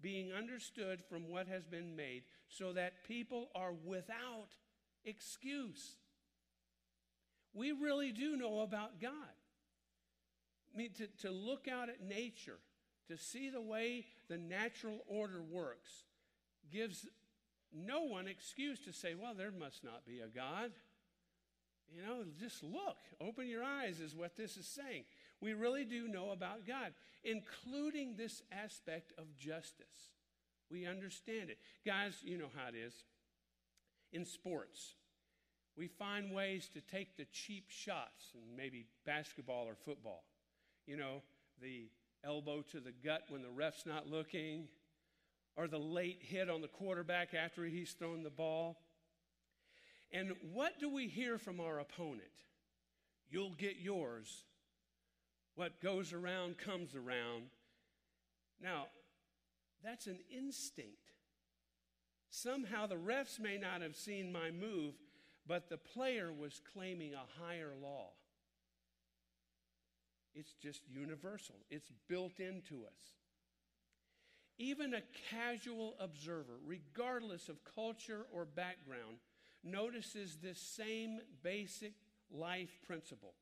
being 0.02 0.32
understood 0.32 1.02
from 1.10 1.30
what 1.30 1.48
has 1.48 1.66
been 1.66 1.96
made, 1.96 2.24
so 2.48 2.74
that 2.74 3.04
people 3.08 3.50
are 3.56 3.74
without 3.86 4.50
excuse. 5.06 5.98
We 7.54 7.72
really 7.72 8.12
do 8.12 8.36
know 8.36 8.62
about 8.62 9.00
God. 9.00 9.12
I 10.74 10.78
mean, 10.78 10.92
to, 10.98 11.08
to 11.28 11.32
look 11.32 11.68
out 11.68 11.90
at 11.90 12.02
nature, 12.02 12.60
to 13.08 13.18
see 13.18 13.50
the 13.50 13.62
way 13.62 14.06
the 14.30 14.38
natural 14.38 15.00
order 15.08 15.42
works, 15.42 15.90
gives 16.72 17.08
no 17.74 18.04
one 18.04 18.28
excuse 18.28 18.80
to 18.86 18.94
say, 18.94 19.16
well, 19.16 19.34
there 19.34 19.52
must 19.52 19.84
not 19.84 20.06
be 20.06 20.20
a 20.20 20.28
God. 20.28 20.72
You 21.92 22.04
know, 22.04 22.24
just 22.40 22.64
look, 22.64 22.98
open 23.20 23.48
your 23.48 23.64
eyes, 23.64 24.00
is 24.00 24.16
what 24.16 24.36
this 24.36 24.58
is 24.58 24.68
saying. 24.68 25.06
We 25.42 25.54
really 25.54 25.86
do 25.86 26.08
know 26.08 26.32
about 26.32 26.68
God, 26.68 26.94
including 27.24 28.16
this 28.16 28.44
aspect 28.52 29.14
of 29.18 29.26
justice. 29.38 30.12
We 30.70 30.86
understand 30.86 31.50
it. 31.50 31.58
Guys, 31.86 32.14
you 32.24 32.38
know 32.38 32.50
how 32.56 32.70
it 32.70 32.76
is. 32.76 32.94
In 34.12 34.26
sports, 34.26 34.96
we 35.76 35.88
find 35.88 36.32
ways 36.32 36.70
to 36.74 36.82
take 36.82 37.18
the 37.18 37.26
cheap 37.32 37.66
shots 37.70 38.34
and 38.36 38.56
maybe 38.56 38.86
basketball 39.06 39.66
or 39.66 39.76
football 39.76 40.24
you 40.90 40.98
know, 40.98 41.22
the 41.62 41.88
elbow 42.26 42.64
to 42.72 42.80
the 42.80 42.92
gut 42.92 43.22
when 43.30 43.44
the 43.44 43.50
ref's 43.50 43.86
not 43.86 44.10
looking, 44.10 44.68
or 45.56 45.68
the 45.68 45.78
late 45.78 46.20
hit 46.22 46.50
on 46.50 46.62
the 46.62 46.68
quarterback 46.68 47.36
after 47.36 47.64
he's 47.66 47.92
thrown 47.92 48.24
the 48.24 48.30
ball. 48.32 48.80
And 50.12 50.32
what 50.52 50.80
do 50.80 50.90
we 50.90 51.08
hear 51.08 51.38
from 51.38 51.60
our 51.60 51.80
opponent? 51.80 52.24
You'll 53.30 53.54
get 53.54 53.76
yours. 53.80 54.46
What 55.54 55.80
goes 55.80 56.12
around 56.12 56.58
comes 56.58 56.96
around. 56.96 57.52
Now, 58.60 58.88
that's 59.84 60.08
an 60.08 60.18
instinct. 60.36 61.12
Somehow 62.32 62.88
the 62.88 62.96
refs 62.96 63.40
may 63.40 63.58
not 63.58 63.82
have 63.82 63.96
seen 63.96 64.32
my 64.32 64.50
move, 64.50 64.96
but 65.46 65.70
the 65.70 65.78
player 65.78 66.32
was 66.34 66.62
claiming 66.74 67.14
a 67.14 67.44
higher 67.44 67.74
law. 67.80 68.10
It's 70.36 70.54
just 70.54 70.82
universal, 70.88 71.56
it's 71.70 71.92
built 72.08 72.40
into 72.40 72.86
us. 72.86 73.16
Even 74.58 74.94
a 74.94 75.02
casual 75.30 75.96
observer, 76.00 76.60
regardless 76.66 77.48
of 77.48 77.64
culture 77.76 78.26
or 78.34 78.46
background, 78.46 79.18
notices 79.64 80.38
this 80.42 80.60
same 80.60 81.20
basic 81.44 81.94
life 82.30 82.80
principle. 82.86 83.34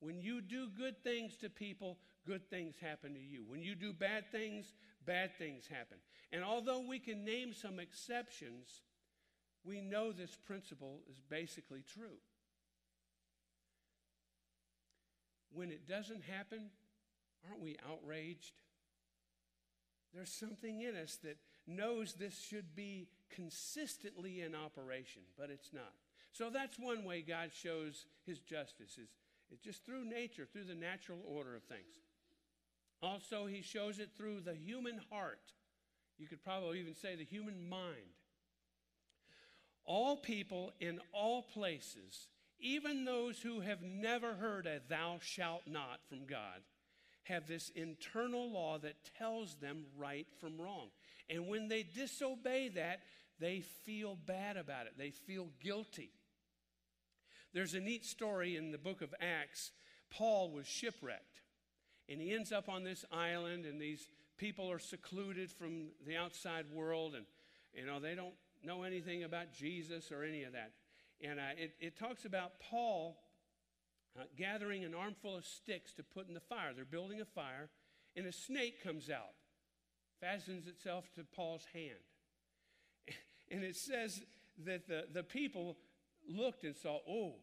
When 0.00 0.20
you 0.20 0.40
do 0.40 0.68
good 0.68 1.02
things 1.02 1.36
to 1.38 1.48
people, 1.50 1.98
good 2.26 2.48
things 2.50 2.74
happen 2.80 3.14
to 3.14 3.20
you. 3.20 3.44
When 3.46 3.62
you 3.62 3.74
do 3.74 3.92
bad 3.92 4.30
things, 4.32 4.74
bad 5.06 5.36
things 5.38 5.66
happen. 5.66 5.98
And 6.32 6.42
although 6.42 6.80
we 6.80 6.98
can 6.98 7.24
name 7.24 7.52
some 7.52 7.78
exceptions, 7.78 8.82
we 9.64 9.80
know 9.80 10.12
this 10.12 10.36
principle 10.46 11.00
is 11.10 11.20
basically 11.28 11.82
true. 11.94 12.18
When 15.54 15.70
it 15.70 15.88
doesn't 15.88 16.22
happen, 16.24 16.70
aren't 17.48 17.62
we 17.62 17.76
outraged? 17.88 18.54
There's 20.14 20.32
something 20.32 20.80
in 20.80 20.96
us 20.96 21.18
that 21.24 21.38
knows 21.66 22.14
this 22.14 22.38
should 22.38 22.76
be 22.76 23.08
consistently 23.30 24.42
in 24.42 24.54
operation, 24.54 25.22
but 25.38 25.50
it's 25.50 25.72
not. 25.72 25.92
So 26.32 26.50
that's 26.50 26.78
one 26.78 27.04
way 27.04 27.22
God 27.22 27.50
shows 27.52 28.06
his 28.26 28.40
justice 28.40 28.98
is 28.98 29.08
it's 29.50 29.62
just 29.62 29.84
through 29.84 30.04
nature, 30.04 30.46
through 30.50 30.64
the 30.64 30.74
natural 30.74 31.18
order 31.26 31.54
of 31.54 31.62
things. 31.64 32.00
Also, 33.02 33.46
he 33.46 33.62
shows 33.62 33.98
it 33.98 34.10
through 34.16 34.40
the 34.40 34.54
human 34.54 35.00
heart. 35.10 35.52
You 36.18 36.26
could 36.26 36.42
probably 36.42 36.80
even 36.80 36.94
say 36.94 37.16
the 37.16 37.24
human 37.24 37.68
mind. 37.68 38.14
All 39.84 40.16
people 40.16 40.72
in 40.80 41.00
all 41.12 41.42
places, 41.42 42.28
even 42.60 43.04
those 43.04 43.40
who 43.40 43.60
have 43.60 43.82
never 43.82 44.34
heard 44.34 44.66
a 44.66 44.80
thou 44.88 45.18
shalt 45.20 45.62
not 45.66 46.00
from 46.08 46.26
God, 46.26 46.62
have 47.24 47.46
this 47.46 47.70
internal 47.74 48.50
law 48.50 48.78
that 48.78 48.96
tells 49.18 49.56
them 49.56 49.84
right 49.96 50.26
from 50.40 50.60
wrong. 50.60 50.88
And 51.28 51.48
when 51.48 51.68
they 51.68 51.82
disobey 51.82 52.68
that, 52.70 53.00
they 53.40 53.60
feel 53.60 54.16
bad 54.26 54.56
about 54.56 54.86
it, 54.86 54.94
they 54.96 55.10
feel 55.10 55.48
guilty. 55.62 56.10
There's 57.52 57.74
a 57.74 57.80
neat 57.80 58.04
story 58.04 58.56
in 58.56 58.72
the 58.72 58.78
book 58.78 59.00
of 59.00 59.14
Acts. 59.20 59.70
Paul 60.10 60.50
was 60.50 60.66
shipwrecked, 60.66 61.40
and 62.08 62.20
he 62.20 62.32
ends 62.32 62.52
up 62.52 62.68
on 62.68 62.84
this 62.84 63.04
island, 63.12 63.64
and 63.64 63.80
these 63.80 64.06
people 64.36 64.70
are 64.70 64.78
secluded 64.78 65.50
from 65.50 65.88
the 66.06 66.16
outside 66.16 66.66
world, 66.72 67.14
and 67.14 67.24
you 67.72 67.86
know 67.86 68.00
they 68.00 68.14
don't 68.14 68.34
know 68.62 68.82
anything 68.82 69.24
about 69.24 69.52
Jesus 69.52 70.10
or 70.10 70.24
any 70.24 70.42
of 70.42 70.52
that. 70.52 70.72
And 71.22 71.38
uh, 71.38 71.54
it, 71.56 71.74
it 71.80 71.98
talks 71.98 72.24
about 72.24 72.60
Paul 72.60 73.16
uh, 74.18 74.24
gathering 74.36 74.84
an 74.84 74.94
armful 74.94 75.36
of 75.36 75.44
sticks 75.44 75.92
to 75.94 76.02
put 76.02 76.28
in 76.28 76.34
the 76.34 76.40
fire. 76.40 76.72
They're 76.74 76.84
building 76.84 77.20
a 77.20 77.24
fire, 77.24 77.68
and 78.16 78.26
a 78.26 78.32
snake 78.32 78.82
comes 78.82 79.10
out, 79.10 79.34
fastens 80.20 80.66
itself 80.66 81.04
to 81.16 81.24
Paul's 81.24 81.66
hand. 81.72 82.02
And 83.50 83.62
it 83.62 83.76
says 83.76 84.22
that 84.64 84.88
the, 84.88 85.04
the 85.12 85.22
people 85.22 85.76
looked 86.26 86.64
and 86.64 86.74
saw, 86.74 86.98
oh, 87.08 87.34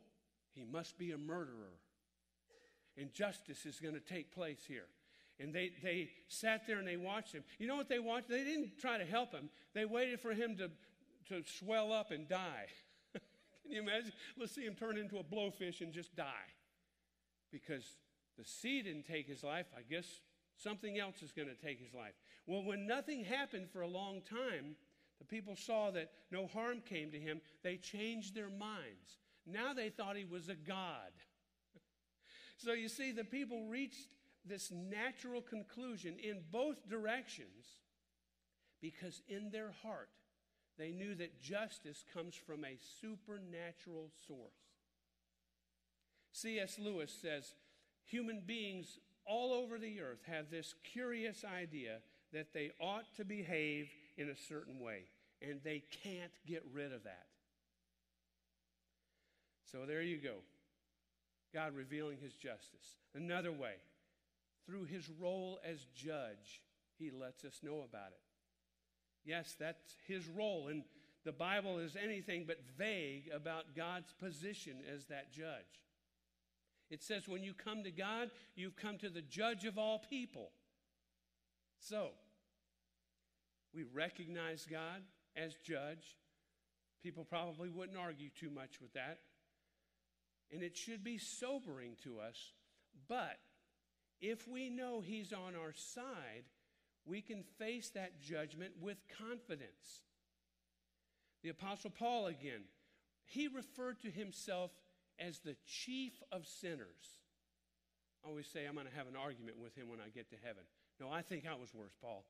he 0.53 0.63
must 0.63 0.97
be 0.97 1.11
a 1.11 1.17
murderer. 1.17 1.77
And 2.97 3.13
justice 3.13 3.65
is 3.65 3.79
going 3.79 3.93
to 3.93 3.99
take 3.99 4.33
place 4.33 4.59
here. 4.67 4.87
And 5.39 5.53
they, 5.53 5.71
they 5.83 6.09
sat 6.27 6.67
there 6.67 6.79
and 6.79 6.87
they 6.87 6.97
watched 6.97 7.33
him. 7.33 7.43
You 7.59 7.67
know 7.67 7.75
what 7.75 7.87
they 7.87 7.99
watched? 7.99 8.29
They 8.29 8.43
didn't 8.43 8.79
try 8.79 8.97
to 8.97 9.05
help 9.05 9.31
him, 9.31 9.49
they 9.73 9.85
waited 9.85 10.19
for 10.19 10.33
him 10.33 10.57
to, 10.57 10.69
to 11.29 11.47
swell 11.59 11.93
up 11.93 12.11
and 12.11 12.27
die. 12.27 12.65
Can 13.71 13.85
you 13.85 13.89
imagine? 13.89 14.11
Let's 14.37 14.53
see 14.53 14.65
him 14.65 14.75
turn 14.75 14.97
into 14.97 15.17
a 15.17 15.23
blowfish 15.23 15.79
and 15.79 15.93
just 15.93 16.13
die. 16.13 16.51
Because 17.53 17.85
the 18.37 18.43
sea 18.43 18.81
didn't 18.81 19.05
take 19.05 19.27
his 19.27 19.45
life. 19.45 19.67
I 19.77 19.81
guess 19.81 20.05
something 20.57 20.99
else 20.99 21.21
is 21.21 21.31
going 21.31 21.47
to 21.47 21.55
take 21.55 21.79
his 21.79 21.93
life. 21.93 22.11
Well, 22.45 22.65
when 22.65 22.85
nothing 22.85 23.23
happened 23.23 23.69
for 23.71 23.79
a 23.79 23.87
long 23.87 24.23
time, 24.29 24.75
the 25.19 25.25
people 25.25 25.55
saw 25.55 25.89
that 25.91 26.11
no 26.31 26.47
harm 26.47 26.81
came 26.81 27.11
to 27.11 27.19
him. 27.19 27.39
They 27.63 27.77
changed 27.77 28.35
their 28.35 28.49
minds. 28.49 29.19
Now 29.47 29.73
they 29.73 29.87
thought 29.87 30.17
he 30.17 30.25
was 30.25 30.49
a 30.49 30.55
god. 30.55 31.13
so 32.57 32.73
you 32.73 32.89
see, 32.89 33.13
the 33.13 33.23
people 33.23 33.67
reached 33.69 34.09
this 34.45 34.69
natural 34.69 35.41
conclusion 35.41 36.17
in 36.21 36.41
both 36.51 36.89
directions 36.89 37.79
because 38.81 39.21
in 39.29 39.49
their 39.49 39.71
heart 39.81 40.09
they 40.77 40.91
knew 40.91 41.15
that 41.15 41.41
justice 41.41 42.03
comes 42.13 42.35
from 42.35 42.63
a 42.63 42.77
supernatural 43.01 44.09
source. 44.27 44.39
C.S. 46.33 46.79
Lewis 46.79 47.13
says 47.21 47.53
human 48.05 48.41
beings 48.45 48.97
all 49.25 49.53
over 49.53 49.77
the 49.77 50.01
earth 50.01 50.21
have 50.27 50.49
this 50.49 50.73
curious 50.83 51.43
idea 51.43 51.97
that 52.33 52.53
they 52.53 52.71
ought 52.79 53.05
to 53.17 53.25
behave 53.25 53.89
in 54.17 54.29
a 54.29 54.35
certain 54.35 54.79
way, 54.79 55.03
and 55.41 55.59
they 55.63 55.83
can't 56.03 56.31
get 56.47 56.63
rid 56.73 56.93
of 56.93 57.03
that. 57.03 57.25
So 59.71 59.85
there 59.85 60.01
you 60.01 60.17
go. 60.17 60.35
God 61.53 61.75
revealing 61.75 62.17
his 62.21 62.33
justice. 62.33 62.97
Another 63.13 63.51
way, 63.51 63.75
through 64.65 64.85
his 64.85 65.09
role 65.19 65.59
as 65.65 65.85
judge, 65.95 66.61
he 66.97 67.11
lets 67.11 67.43
us 67.43 67.59
know 67.61 67.83
about 67.87 68.11
it. 68.11 68.30
Yes, 69.23 69.55
that's 69.59 69.95
his 70.07 70.27
role, 70.27 70.67
and 70.67 70.83
the 71.23 71.31
Bible 71.31 71.77
is 71.77 71.95
anything 71.95 72.45
but 72.47 72.57
vague 72.77 73.29
about 73.33 73.75
God's 73.75 74.13
position 74.13 74.77
as 74.93 75.05
that 75.05 75.31
judge. 75.31 75.81
It 76.89 77.03
says, 77.03 77.27
when 77.27 77.43
you 77.43 77.53
come 77.53 77.83
to 77.83 77.91
God, 77.91 78.31
you've 78.55 78.75
come 78.75 78.97
to 78.97 79.09
the 79.09 79.21
judge 79.21 79.65
of 79.65 79.77
all 79.77 79.99
people. 80.09 80.49
So, 81.79 82.09
we 83.73 83.83
recognize 83.93 84.67
God 84.69 85.01
as 85.35 85.55
judge. 85.63 86.17
People 87.01 87.23
probably 87.23 87.69
wouldn't 87.69 87.97
argue 87.97 88.29
too 88.29 88.49
much 88.49 88.81
with 88.81 88.93
that. 88.93 89.19
And 90.51 90.61
it 90.61 90.75
should 90.75 91.03
be 91.03 91.17
sobering 91.17 91.95
to 92.03 92.19
us. 92.19 92.51
But 93.07 93.39
if 94.19 94.47
we 94.47 94.69
know 94.69 95.01
He's 95.01 95.31
on 95.31 95.55
our 95.55 95.73
side, 95.73 96.43
we 97.05 97.21
can 97.21 97.43
face 97.57 97.89
that 97.89 98.21
judgment 98.21 98.73
with 98.79 98.97
confidence. 99.17 100.03
The 101.43 101.49
Apostle 101.49 101.89
Paul, 101.89 102.27
again, 102.27 102.61
he 103.25 103.47
referred 103.47 104.01
to 104.01 104.11
himself 104.11 104.71
as 105.19 105.39
the 105.39 105.55
chief 105.65 106.13
of 106.31 106.45
sinners. 106.45 107.19
I 108.23 108.29
always 108.29 108.47
say 108.47 108.65
I'm 108.65 108.75
going 108.75 108.87
to 108.87 108.95
have 108.95 109.07
an 109.07 109.15
argument 109.15 109.57
with 109.59 109.75
him 109.75 109.89
when 109.89 109.99
I 109.99 110.09
get 110.09 110.29
to 110.29 110.35
heaven. 110.43 110.63
No, 110.99 111.09
I 111.09 111.21
think 111.21 111.45
I 111.47 111.55
was 111.55 111.73
worse, 111.73 111.95
Paul. 111.99 112.23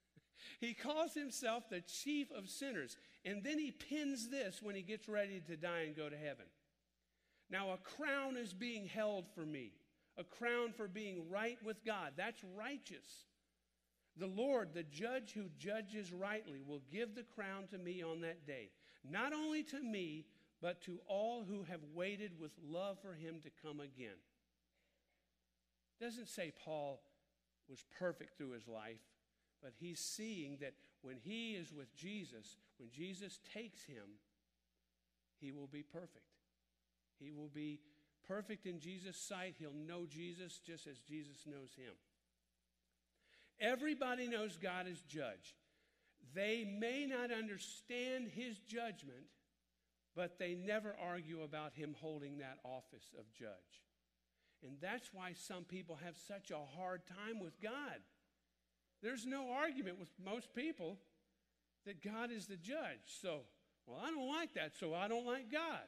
he 0.60 0.72
calls 0.72 1.14
himself 1.14 1.68
the 1.68 1.82
chief 1.82 2.30
of 2.30 2.48
sinners. 2.48 2.96
And 3.24 3.44
then 3.44 3.58
he 3.58 3.70
pins 3.70 4.28
this 4.30 4.62
when 4.62 4.74
he 4.74 4.82
gets 4.82 5.08
ready 5.08 5.40
to 5.46 5.56
die 5.56 5.82
and 5.86 5.96
go 5.96 6.08
to 6.08 6.16
heaven. 6.16 6.46
Now, 7.50 7.70
a 7.72 7.76
crown 7.76 8.36
is 8.36 8.52
being 8.52 8.86
held 8.86 9.26
for 9.34 9.44
me, 9.44 9.72
a 10.16 10.24
crown 10.24 10.72
for 10.72 10.88
being 10.88 11.28
right 11.30 11.58
with 11.64 11.84
God. 11.84 12.12
That's 12.16 12.42
righteous. 12.56 13.26
The 14.18 14.26
Lord, 14.26 14.70
the 14.72 14.82
judge 14.82 15.32
who 15.32 15.50
judges 15.58 16.12
rightly, 16.12 16.62
will 16.66 16.82
give 16.90 17.14
the 17.14 17.22
crown 17.22 17.66
to 17.70 17.78
me 17.78 18.02
on 18.02 18.20
that 18.22 18.46
day. 18.46 18.70
Not 19.08 19.32
only 19.32 19.62
to 19.64 19.80
me, 19.80 20.24
but 20.62 20.80
to 20.82 21.00
all 21.06 21.44
who 21.44 21.64
have 21.64 21.80
waited 21.94 22.32
with 22.40 22.52
love 22.66 22.98
for 23.00 23.12
him 23.12 23.40
to 23.42 23.50
come 23.62 23.80
again. 23.80 24.16
Doesn't 26.00 26.28
say 26.28 26.52
Paul 26.64 27.00
was 27.68 27.84
perfect 27.98 28.36
through 28.36 28.52
his 28.52 28.66
life, 28.66 29.00
but 29.62 29.72
he's 29.78 30.00
seeing 30.00 30.58
that 30.60 30.74
when 31.02 31.16
he 31.16 31.52
is 31.52 31.72
with 31.72 31.94
Jesus, 31.94 32.56
when 32.78 32.90
Jesus 32.90 33.38
takes 33.54 33.84
him, 33.84 34.18
he 35.40 35.52
will 35.52 35.66
be 35.66 35.82
perfect. 35.82 36.24
He 37.18 37.32
will 37.32 37.50
be 37.52 37.80
perfect 38.26 38.66
in 38.66 38.80
Jesus' 38.80 39.16
sight. 39.16 39.56
He'll 39.58 39.72
know 39.72 40.06
Jesus 40.06 40.60
just 40.64 40.86
as 40.86 40.98
Jesus 41.00 41.46
knows 41.46 41.74
him. 41.76 41.94
Everybody 43.60 44.28
knows 44.28 44.58
God 44.60 44.86
is 44.86 45.00
judge. 45.08 45.54
They 46.34 46.64
may 46.64 47.06
not 47.06 47.30
understand 47.32 48.28
his 48.28 48.58
judgment, 48.58 49.26
but 50.14 50.38
they 50.38 50.54
never 50.54 50.94
argue 51.00 51.42
about 51.42 51.74
him 51.74 51.94
holding 52.00 52.38
that 52.38 52.58
office 52.64 53.14
of 53.18 53.32
judge. 53.32 53.82
And 54.62 54.76
that's 54.80 55.10
why 55.12 55.32
some 55.34 55.64
people 55.64 55.98
have 56.04 56.16
such 56.16 56.50
a 56.50 56.78
hard 56.78 57.02
time 57.06 57.40
with 57.40 57.60
God. 57.60 58.00
There's 59.02 59.26
no 59.26 59.50
argument 59.52 59.98
with 59.98 60.08
most 60.22 60.54
people 60.54 60.98
that 61.84 62.02
God 62.02 62.30
is 62.30 62.46
the 62.46 62.56
judge. 62.56 63.20
So, 63.20 63.40
well, 63.86 64.00
I 64.04 64.10
don't 64.10 64.28
like 64.28 64.54
that, 64.54 64.72
so 64.78 64.94
I 64.94 65.08
don't 65.08 65.26
like 65.26 65.52
God. 65.52 65.84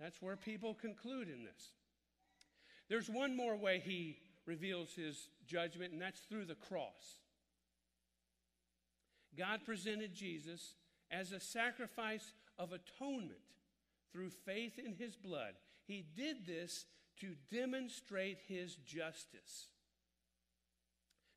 That's 0.00 0.20
where 0.20 0.36
people 0.36 0.74
conclude 0.74 1.28
in 1.28 1.44
this. 1.44 1.72
There's 2.88 3.08
one 3.08 3.36
more 3.36 3.56
way 3.56 3.78
he 3.78 4.18
reveals 4.46 4.94
his 4.94 5.28
judgment, 5.50 5.92
and 5.92 6.00
that's 6.00 6.20
through 6.20 6.44
the 6.46 6.54
cross. 6.54 7.18
God 9.36 9.60
presented 9.64 10.14
Jesus 10.14 10.74
as 11.10 11.32
a 11.32 11.40
sacrifice 11.40 12.32
of 12.58 12.72
atonement 12.72 13.40
through 14.12 14.30
faith 14.30 14.78
in 14.78 14.94
his 14.94 15.16
blood. 15.16 15.54
He 15.86 16.04
did 16.16 16.46
this 16.46 16.86
to 17.20 17.34
demonstrate 17.52 18.38
his 18.46 18.76
justice. 18.76 19.68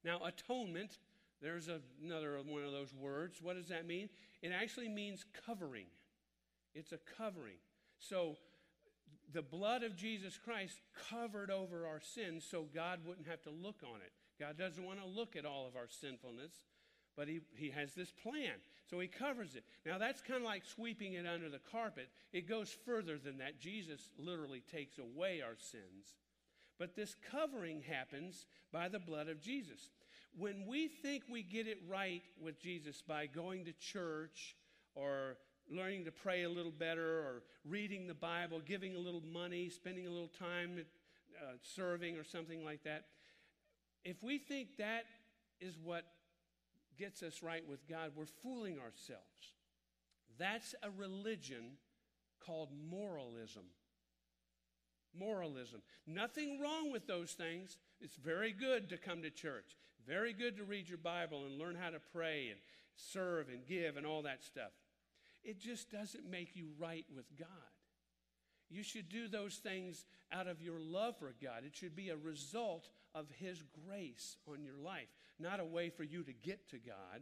Now, 0.03 0.19
atonement, 0.25 0.97
there's 1.41 1.69
another 2.01 2.39
one 2.45 2.63
of 2.63 2.71
those 2.71 2.93
words. 2.93 3.39
What 3.41 3.55
does 3.55 3.69
that 3.69 3.85
mean? 3.85 4.09
It 4.41 4.51
actually 4.51 4.89
means 4.89 5.25
covering. 5.45 5.85
It's 6.73 6.91
a 6.91 6.99
covering. 7.17 7.57
So, 7.99 8.35
the 9.33 9.41
blood 9.41 9.83
of 9.83 9.95
Jesus 9.95 10.37
Christ 10.37 10.79
covered 11.09 11.49
over 11.49 11.87
our 11.87 11.99
sins 11.99 12.45
so 12.49 12.67
God 12.73 12.99
wouldn't 13.05 13.27
have 13.27 13.41
to 13.43 13.49
look 13.49 13.81
on 13.83 13.97
it. 14.05 14.11
God 14.39 14.57
doesn't 14.57 14.83
want 14.83 14.99
to 14.99 15.07
look 15.07 15.35
at 15.35 15.45
all 15.45 15.67
of 15.67 15.75
our 15.75 15.87
sinfulness, 15.87 16.53
but 17.15 17.27
He, 17.27 17.41
he 17.55 17.69
has 17.71 17.93
this 17.93 18.11
plan. 18.11 18.53
So 18.89 18.99
He 18.99 19.07
covers 19.07 19.55
it. 19.55 19.63
Now, 19.85 19.97
that's 19.97 20.21
kind 20.21 20.39
of 20.39 20.45
like 20.45 20.63
sweeping 20.65 21.13
it 21.13 21.25
under 21.25 21.49
the 21.49 21.59
carpet. 21.71 22.09
It 22.31 22.47
goes 22.47 22.75
further 22.85 23.17
than 23.17 23.37
that. 23.39 23.59
Jesus 23.59 24.09
literally 24.17 24.63
takes 24.71 24.97
away 24.97 25.41
our 25.41 25.57
sins. 25.57 26.15
But 26.79 26.95
this 26.95 27.15
covering 27.31 27.81
happens 27.81 28.45
by 28.71 28.89
the 28.89 28.99
blood 28.99 29.29
of 29.29 29.41
Jesus. 29.41 29.89
When 30.37 30.65
we 30.67 30.87
think 30.87 31.23
we 31.29 31.43
get 31.43 31.67
it 31.67 31.77
right 31.87 32.23
with 32.41 32.59
Jesus 32.59 33.01
by 33.01 33.27
going 33.27 33.65
to 33.65 33.73
church 33.73 34.55
or 34.95 35.37
learning 35.73 36.05
to 36.05 36.11
pray 36.11 36.43
a 36.43 36.49
little 36.49 36.71
better 36.71 37.19
or 37.19 37.43
reading 37.65 38.07
the 38.07 38.13
Bible, 38.13 38.61
giving 38.65 38.95
a 38.95 38.99
little 38.99 39.23
money, 39.31 39.69
spending 39.69 40.07
a 40.07 40.09
little 40.09 40.31
time 40.39 40.85
uh, 41.41 41.53
serving 41.61 42.17
or 42.17 42.23
something 42.23 42.63
like 42.63 42.83
that, 42.83 43.05
if 44.03 44.21
we 44.23 44.37
think 44.37 44.77
that 44.77 45.05
is 45.59 45.77
what 45.81 46.05
gets 46.97 47.23
us 47.23 47.41
right 47.41 47.67
with 47.67 47.87
God, 47.87 48.11
we're 48.15 48.25
fooling 48.25 48.77
ourselves. 48.79 49.53
That's 50.37 50.75
a 50.83 50.89
religion 50.89 51.77
called 52.45 52.69
moralism. 52.89 53.63
Moralism. 55.17 55.81
Nothing 56.07 56.59
wrong 56.59 56.91
with 56.91 57.07
those 57.07 57.31
things. 57.31 57.77
It's 58.01 58.15
very 58.15 58.51
good 58.51 58.89
to 58.89 58.97
come 58.97 59.21
to 59.21 59.29
church, 59.29 59.77
very 60.05 60.33
good 60.33 60.57
to 60.57 60.63
read 60.63 60.89
your 60.89 60.97
Bible 60.97 61.45
and 61.45 61.57
learn 61.57 61.75
how 61.75 61.91
to 61.91 61.99
pray 62.11 62.49
and 62.49 62.59
serve 62.95 63.49
and 63.49 63.65
give 63.65 63.95
and 63.95 64.05
all 64.05 64.23
that 64.23 64.43
stuff. 64.43 64.71
It 65.43 65.59
just 65.59 65.91
doesn't 65.91 66.29
make 66.29 66.55
you 66.55 66.69
right 66.79 67.05
with 67.13 67.25
God. 67.37 67.47
You 68.69 68.81
should 68.81 69.09
do 69.09 69.27
those 69.27 69.55
things 69.55 70.05
out 70.31 70.47
of 70.47 70.61
your 70.61 70.79
love 70.79 71.17
for 71.17 71.33
God. 71.41 71.63
It 71.65 71.75
should 71.75 71.95
be 71.95 72.09
a 72.09 72.17
result 72.17 72.89
of 73.13 73.27
His 73.37 73.63
grace 73.85 74.37
on 74.47 74.63
your 74.63 74.77
life, 74.83 75.09
not 75.39 75.59
a 75.59 75.65
way 75.65 75.89
for 75.89 76.03
you 76.03 76.23
to 76.23 76.33
get 76.33 76.69
to 76.71 76.77
God. 76.77 77.21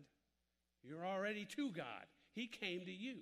You're 0.84 1.06
already 1.06 1.46
to 1.58 1.72
God, 1.72 2.06
He 2.34 2.48
came 2.48 2.86
to 2.86 2.92
you. 2.92 3.18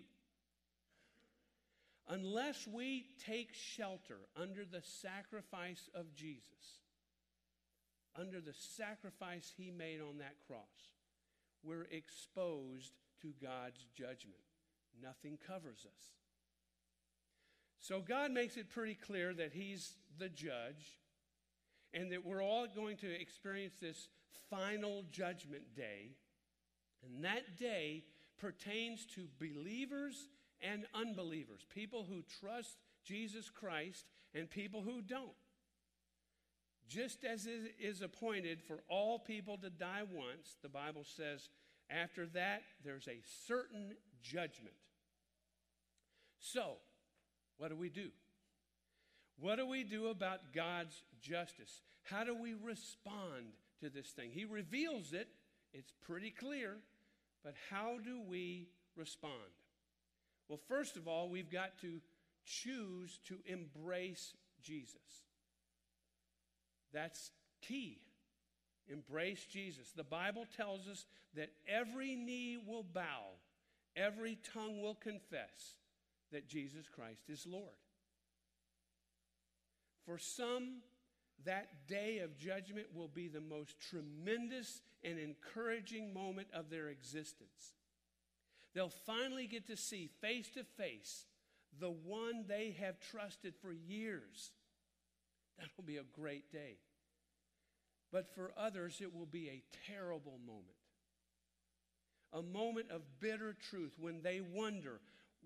Unless 2.08 2.68
we 2.68 3.06
take 3.26 3.54
shelter 3.54 4.18
under 4.36 4.66
the 4.66 4.82
sacrifice 4.82 5.90
of 5.94 6.14
Jesus, 6.14 6.80
under 8.16 8.42
the 8.42 8.54
sacrifice 8.54 9.54
He 9.56 9.72
made 9.72 10.02
on 10.02 10.18
that 10.18 10.36
cross, 10.48 10.94
we're 11.64 11.88
exposed 11.92 12.94
to 13.22 13.34
God's 13.42 13.86
judgment. 13.96 14.49
Nothing 15.02 15.38
covers 15.46 15.86
us. 15.86 16.04
So 17.80 18.02
God 18.02 18.32
makes 18.32 18.58
it 18.58 18.70
pretty 18.70 18.96
clear 18.96 19.34
that 19.34 19.54
He's 19.54 19.94
the 20.18 20.30
judge 20.30 21.00
and 21.94 22.12
that 22.12 22.26
we're 22.26 22.44
all 22.44 22.68
going 22.68 22.98
to 22.98 23.22
experience 23.22 23.76
this 23.82 24.10
final 24.50 25.06
judgment 25.12 25.76
day. 25.76 26.12
And 27.04 27.24
that 27.24 27.58
day 27.58 28.04
pertains 28.38 29.06
to 29.16 29.28
believers 29.40 30.28
and 30.62 30.86
unbelievers, 30.94 31.66
people 31.74 32.06
who 32.08 32.24
trust 32.42 32.78
Jesus 33.06 33.50
Christ 33.50 34.06
and 34.34 34.50
people 34.50 34.82
who 34.82 35.02
don't. 35.02 35.30
Just 36.88 37.24
as 37.24 37.46
it 37.46 37.76
is 37.80 38.02
appointed 38.02 38.62
for 38.62 38.80
all 38.90 39.20
people 39.20 39.58
to 39.60 39.70
die 39.70 40.04
once, 40.12 40.58
the 40.62 40.70
Bible 40.70 41.06
says, 41.06 41.50
after 41.90 42.26
that, 42.28 42.64
there's 42.84 43.08
a 43.08 43.22
certain 43.48 43.94
judgment. 44.22 44.76
So, 46.40 46.78
what 47.58 47.70
do 47.70 47.76
we 47.76 47.90
do? 47.90 48.10
What 49.40 49.58
do 49.58 49.68
we 49.68 49.84
do 49.84 50.08
about 50.08 50.54
God's 50.54 51.02
justice? 51.22 51.82
How 52.04 52.24
do 52.24 52.36
we 52.36 52.54
respond 52.54 53.54
to 53.82 53.90
this 53.90 54.08
thing? 54.08 54.32
He 54.34 54.46
reveals 54.46 55.14
it, 55.14 55.28
it's 55.74 55.94
pretty 56.06 56.32
clear, 56.32 56.78
but 57.44 57.54
how 57.70 57.98
do 58.04 58.22
we 58.22 58.68
respond? 58.96 59.34
Well, 60.48 60.60
first 60.68 60.98
of 60.98 61.08
all, 61.08 61.30
we've 61.30 61.52
got 61.52 61.80
to 61.82 62.00
choose 62.46 63.20
to 63.28 63.38
embrace 63.46 64.34
Jesus. 64.62 64.96
That's 66.92 67.32
key. 67.62 68.00
Embrace 68.88 69.46
Jesus. 69.46 69.92
The 69.96 70.04
Bible 70.04 70.46
tells 70.58 70.88
us 70.88 71.06
that 71.36 71.52
every 71.68 72.16
knee 72.16 72.58
will 72.66 72.84
bow, 72.84 73.36
every 73.96 74.40
tongue 74.54 74.82
will 74.82 74.96
confess 74.96 75.76
that 76.32 76.48
Jesus 76.48 76.86
Christ 76.88 77.30
is 77.30 77.46
Lord. 77.48 77.76
For 80.06 80.18
some, 80.18 80.82
that 81.46 81.88
day 81.88 82.20
of 82.20 82.38
judgment 82.38 82.88
will 82.94 83.08
be 83.08 83.28
the 83.28 83.42
most 83.42 83.76
tremendous 83.80 84.82
and 85.04 85.18
encouraging 85.18 86.14
moment 86.14 86.48
of 86.54 86.70
their 86.70 86.90
existence. 86.90 87.74
They'll 88.74 88.90
finally 88.90 89.48
get 89.48 89.68
to 89.68 89.78
see 89.78 90.10
face 90.22 90.50
to 90.56 90.64
face 90.64 91.26
the 91.80 91.92
one 91.92 92.46
they 92.48 92.76
have 92.80 93.00
trusted 93.00 93.54
for 93.62 93.72
years. 93.72 94.52
That'll 95.58 95.84
be 95.86 95.98
a 95.98 96.04
great 96.04 96.52
day. 96.52 96.78
But 98.12 98.34
for 98.34 98.52
others, 98.58 99.00
it 99.02 99.14
will 99.14 99.26
be 99.26 99.50
a 99.50 99.64
terrible 99.88 100.40
moment. 100.46 100.66
A 102.34 102.42
moment 102.42 102.92
of 102.92 103.02
bitter 103.20 103.56
truth 103.70 103.94
when 104.00 104.22
they 104.22 104.42
wonder, 104.42 105.00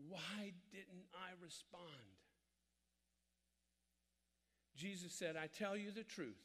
why 0.10 0.54
didn't 0.72 1.08
I 1.14 1.32
respond? 1.42 1.88
Jesus 4.76 5.14
said, 5.14 5.36
I 5.36 5.48
tell 5.48 5.78
you 5.78 5.92
the 5.92 6.04
truth. 6.04 6.42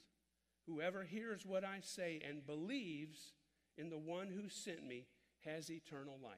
Whoever 0.66 1.02
hears 1.02 1.46
what 1.46 1.64
I 1.64 1.80
say 1.80 2.20
and 2.26 2.46
believes 2.46 3.32
in 3.76 3.88
the 3.88 3.98
one 3.98 4.28
who 4.28 4.48
sent 4.48 4.86
me 4.86 5.06
has 5.44 5.70
eternal 5.70 6.18
life. 6.22 6.36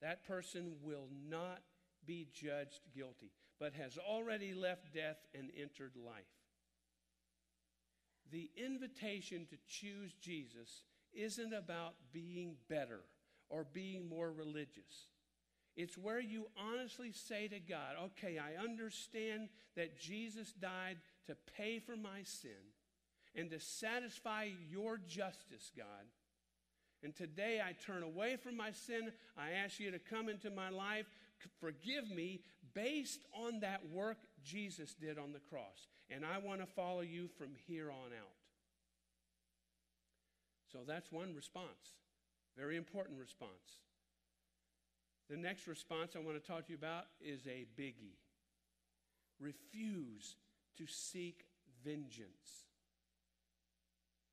That 0.00 0.26
person 0.26 0.74
will 0.82 1.08
not 1.28 1.62
be 2.06 2.28
judged 2.32 2.80
guilty, 2.94 3.32
but 3.58 3.72
has 3.74 3.98
already 3.98 4.54
left 4.54 4.92
death 4.92 5.16
and 5.36 5.50
entered 5.58 5.92
life. 5.96 6.24
The 8.30 8.50
invitation 8.56 9.46
to 9.50 9.56
choose 9.66 10.12
Jesus 10.20 10.82
isn't 11.12 11.52
about 11.52 11.94
being 12.12 12.56
better 12.68 13.00
or 13.48 13.64
being 13.72 14.08
more 14.08 14.32
religious. 14.32 15.08
It's 15.76 15.98
where 15.98 16.20
you 16.20 16.46
honestly 16.56 17.12
say 17.12 17.48
to 17.48 17.58
God, 17.58 17.96
okay, 18.04 18.38
I 18.38 18.62
understand 18.62 19.48
that 19.76 19.98
Jesus 19.98 20.52
died 20.52 20.98
to 21.26 21.36
pay 21.56 21.80
for 21.80 21.96
my 21.96 22.22
sin 22.22 22.50
and 23.34 23.50
to 23.50 23.58
satisfy 23.58 24.50
your 24.70 24.98
justice, 24.98 25.72
God. 25.76 26.06
And 27.02 27.14
today 27.14 27.60
I 27.60 27.72
turn 27.72 28.02
away 28.02 28.36
from 28.36 28.56
my 28.56 28.70
sin. 28.70 29.10
I 29.36 29.50
ask 29.64 29.80
you 29.80 29.90
to 29.90 29.98
come 29.98 30.28
into 30.28 30.50
my 30.50 30.70
life, 30.70 31.06
forgive 31.60 32.08
me 32.08 32.40
based 32.72 33.20
on 33.34 33.60
that 33.60 33.80
work 33.92 34.18
Jesus 34.44 34.94
did 34.94 35.18
on 35.18 35.32
the 35.32 35.40
cross. 35.50 35.88
And 36.08 36.24
I 36.24 36.38
want 36.38 36.60
to 36.60 36.66
follow 36.66 37.00
you 37.00 37.28
from 37.36 37.48
here 37.66 37.90
on 37.90 38.12
out. 38.12 38.34
So 40.72 40.78
that's 40.86 41.12
one 41.12 41.34
response, 41.34 41.94
very 42.56 42.76
important 42.76 43.18
response. 43.18 43.78
The 45.30 45.36
next 45.36 45.66
response 45.66 46.14
I 46.14 46.18
want 46.18 46.42
to 46.42 46.46
talk 46.46 46.66
to 46.66 46.72
you 46.72 46.78
about 46.78 47.04
is 47.20 47.46
a 47.46 47.66
biggie. 47.80 48.18
Refuse 49.40 50.36
to 50.76 50.86
seek 50.86 51.44
vengeance. 51.84 52.66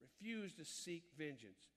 Refuse 0.01 0.53
to 0.53 0.65
seek 0.65 1.03
vengeance. 1.17 1.69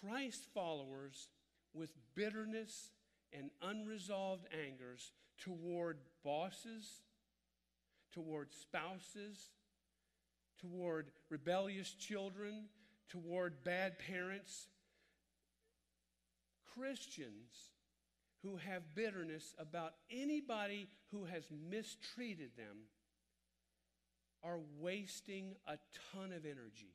Christ 0.00 0.46
followers 0.54 1.28
with 1.74 1.90
bitterness 2.14 2.90
and 3.32 3.50
unresolved 3.62 4.46
angers 4.66 5.12
toward 5.38 5.98
bosses, 6.24 7.02
toward 8.12 8.52
spouses, 8.52 9.50
toward 10.58 11.10
rebellious 11.28 11.90
children, 11.92 12.66
toward 13.08 13.64
bad 13.64 13.98
parents. 13.98 14.68
Christians 16.74 17.75
who 18.46 18.56
have 18.56 18.94
bitterness 18.94 19.54
about 19.58 19.94
anybody 20.10 20.88
who 21.10 21.24
has 21.24 21.42
mistreated 21.68 22.50
them 22.56 22.76
are 24.42 24.60
wasting 24.80 25.56
a 25.66 25.76
ton 26.12 26.32
of 26.32 26.44
energy 26.44 26.94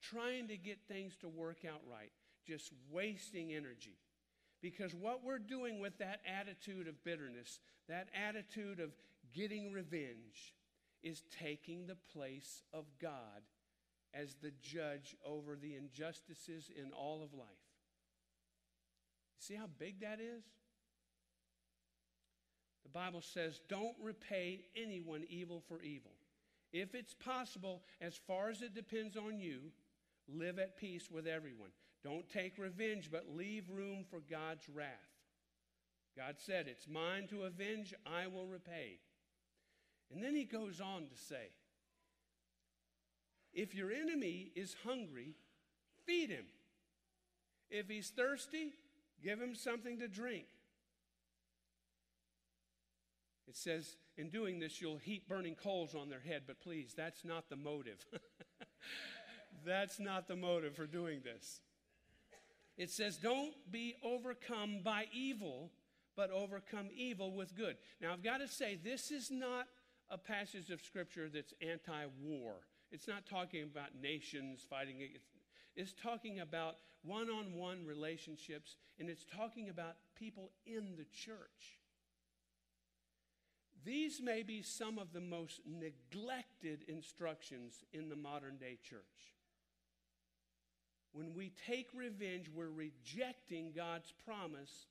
trying 0.00 0.48
to 0.48 0.56
get 0.56 0.78
things 0.86 1.16
to 1.16 1.28
work 1.28 1.58
out 1.66 1.80
right, 1.90 2.12
just 2.46 2.72
wasting 2.90 3.54
energy. 3.54 3.96
Because 4.60 4.94
what 4.94 5.24
we're 5.24 5.38
doing 5.38 5.80
with 5.80 5.98
that 5.98 6.20
attitude 6.26 6.88
of 6.88 7.02
bitterness, 7.04 7.60
that 7.88 8.08
attitude 8.14 8.80
of 8.80 8.90
getting 9.34 9.72
revenge, 9.72 10.54
is 11.02 11.22
taking 11.38 11.86
the 11.86 11.96
place 12.12 12.62
of 12.72 12.84
God 13.00 13.42
as 14.14 14.36
the 14.42 14.52
judge 14.62 15.16
over 15.26 15.56
the 15.56 15.74
injustices 15.74 16.70
in 16.74 16.92
all 16.92 17.22
of 17.22 17.32
life. 17.34 17.73
See 19.38 19.54
how 19.54 19.68
big 19.78 20.00
that 20.00 20.20
is? 20.20 20.44
The 22.84 22.90
Bible 22.90 23.22
says, 23.22 23.60
don't 23.68 23.96
repay 24.02 24.66
anyone 24.76 25.24
evil 25.28 25.62
for 25.68 25.82
evil. 25.82 26.12
If 26.72 26.94
it's 26.94 27.14
possible, 27.14 27.82
as 28.00 28.16
far 28.26 28.50
as 28.50 28.62
it 28.62 28.74
depends 28.74 29.16
on 29.16 29.38
you, 29.38 29.60
live 30.28 30.58
at 30.58 30.76
peace 30.76 31.10
with 31.10 31.26
everyone. 31.26 31.70
Don't 32.02 32.28
take 32.28 32.58
revenge, 32.58 33.10
but 33.10 33.34
leave 33.34 33.70
room 33.70 34.04
for 34.10 34.20
God's 34.20 34.68
wrath. 34.68 34.88
God 36.16 36.36
said, 36.38 36.66
It's 36.68 36.86
mine 36.86 37.26
to 37.28 37.44
avenge, 37.44 37.94
I 38.06 38.26
will 38.26 38.46
repay. 38.46 38.98
And 40.12 40.22
then 40.22 40.34
he 40.34 40.44
goes 40.44 40.80
on 40.80 41.06
to 41.08 41.16
say, 41.16 41.48
If 43.52 43.74
your 43.74 43.90
enemy 43.90 44.52
is 44.54 44.76
hungry, 44.84 45.34
feed 46.06 46.30
him. 46.30 46.44
If 47.70 47.88
he's 47.88 48.10
thirsty, 48.10 48.72
Give 49.24 49.40
him 49.40 49.54
something 49.54 49.98
to 50.00 50.08
drink. 50.08 50.44
It 53.48 53.56
says, 53.56 53.96
in 54.16 54.30
doing 54.30 54.58
this, 54.58 54.80
you'll 54.80 54.98
heap 54.98 55.28
burning 55.28 55.54
coals 55.54 55.94
on 55.94 56.10
their 56.10 56.20
head, 56.20 56.42
but 56.46 56.60
please, 56.60 56.92
that's 56.94 57.24
not 57.24 57.48
the 57.48 57.56
motive. 57.56 58.04
that's 59.66 59.98
not 59.98 60.28
the 60.28 60.36
motive 60.36 60.76
for 60.76 60.86
doing 60.86 61.20
this. 61.24 61.60
It 62.76 62.90
says, 62.90 63.16
Don't 63.16 63.54
be 63.70 63.94
overcome 64.02 64.80
by 64.84 65.06
evil, 65.12 65.70
but 66.16 66.30
overcome 66.30 66.88
evil 66.94 67.32
with 67.32 67.56
good. 67.56 67.76
Now, 68.00 68.12
I've 68.12 68.22
got 68.22 68.38
to 68.38 68.48
say, 68.48 68.78
this 68.82 69.10
is 69.10 69.30
not 69.30 69.66
a 70.10 70.18
passage 70.18 70.70
of 70.70 70.80
Scripture 70.80 71.28
that's 71.28 71.54
anti 71.60 72.04
war. 72.20 72.54
It's 72.90 73.08
not 73.08 73.26
talking 73.26 73.62
about 73.62 73.88
nations 74.00 74.64
fighting 74.68 74.96
against. 74.96 75.33
It's 75.76 75.92
talking 75.92 76.40
about 76.40 76.76
one 77.02 77.28
on 77.28 77.54
one 77.54 77.84
relationships, 77.84 78.76
and 78.98 79.08
it's 79.08 79.24
talking 79.24 79.68
about 79.68 79.96
people 80.18 80.50
in 80.66 80.96
the 80.96 81.06
church. 81.12 81.78
These 83.84 84.20
may 84.22 84.42
be 84.42 84.62
some 84.62 84.98
of 84.98 85.12
the 85.12 85.20
most 85.20 85.60
neglected 85.66 86.84
instructions 86.88 87.84
in 87.92 88.08
the 88.08 88.16
modern 88.16 88.56
day 88.56 88.78
church. 88.82 89.02
When 91.12 91.34
we 91.34 91.52
take 91.66 91.88
revenge, 91.94 92.48
we're 92.52 92.70
rejecting 92.70 93.72
God's 93.76 94.12
promise 94.24 94.86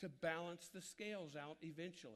to 0.00 0.08
balance 0.08 0.70
the 0.72 0.80
scales 0.80 1.36
out 1.36 1.58
eventually. 1.60 2.14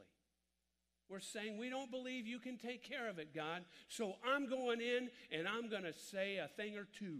We're 1.07 1.19
saying, 1.19 1.57
We 1.57 1.69
don't 1.69 1.91
believe 1.91 2.25
you 2.25 2.39
can 2.39 2.57
take 2.57 2.83
care 2.83 3.07
of 3.07 3.19
it, 3.19 3.35
God, 3.35 3.63
so 3.87 4.15
I'm 4.25 4.49
going 4.49 4.81
in 4.81 5.09
and 5.31 5.47
I'm 5.47 5.69
going 5.69 5.83
to 5.83 5.93
say 5.93 6.37
a 6.37 6.47
thing 6.47 6.75
or 6.75 6.87
two. 6.97 7.19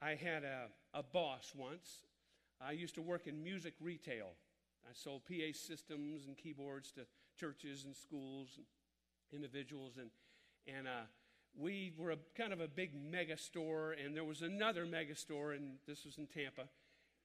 I 0.00 0.10
had 0.10 0.44
a, 0.44 0.68
a 0.94 1.02
boss 1.02 1.52
once. 1.56 2.02
I 2.60 2.72
used 2.72 2.94
to 2.96 3.02
work 3.02 3.26
in 3.26 3.42
music 3.42 3.74
retail. 3.80 4.28
I 4.88 4.92
sold 4.92 5.22
PA 5.26 5.52
systems 5.52 6.26
and 6.26 6.36
keyboards 6.36 6.92
to 6.92 7.02
churches 7.38 7.84
and 7.84 7.94
schools 7.94 8.50
and 8.56 8.66
individuals. 9.32 9.94
And, 9.98 10.10
and 10.66 10.86
uh, 10.86 11.06
we 11.58 11.92
were 11.96 12.12
a, 12.12 12.18
kind 12.36 12.52
of 12.52 12.60
a 12.60 12.68
big 12.68 12.90
mega 12.94 13.36
store, 13.36 13.92
and 13.92 14.14
there 14.14 14.24
was 14.24 14.42
another 14.42 14.86
mega 14.86 15.16
store, 15.16 15.52
and 15.52 15.76
this 15.86 16.04
was 16.04 16.18
in 16.18 16.26
Tampa. 16.26 16.68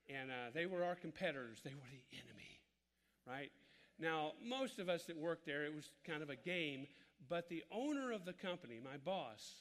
And 0.09 0.31
uh, 0.31 0.51
they 0.53 0.65
were 0.65 0.83
our 0.83 0.95
competitors, 0.95 1.59
they 1.63 1.73
were 1.73 1.89
the 1.91 2.17
enemy, 2.17 2.59
right? 3.27 3.51
Now, 3.99 4.31
most 4.43 4.79
of 4.79 4.89
us 4.89 5.03
that 5.05 5.17
worked 5.17 5.45
there, 5.45 5.65
it 5.65 5.75
was 5.75 5.91
kind 6.05 6.23
of 6.23 6.29
a 6.29 6.35
game, 6.35 6.87
but 7.29 7.49
the 7.49 7.63
owner 7.71 8.11
of 8.11 8.25
the 8.25 8.33
company, 8.33 8.79
my 8.83 8.97
boss, 8.97 9.53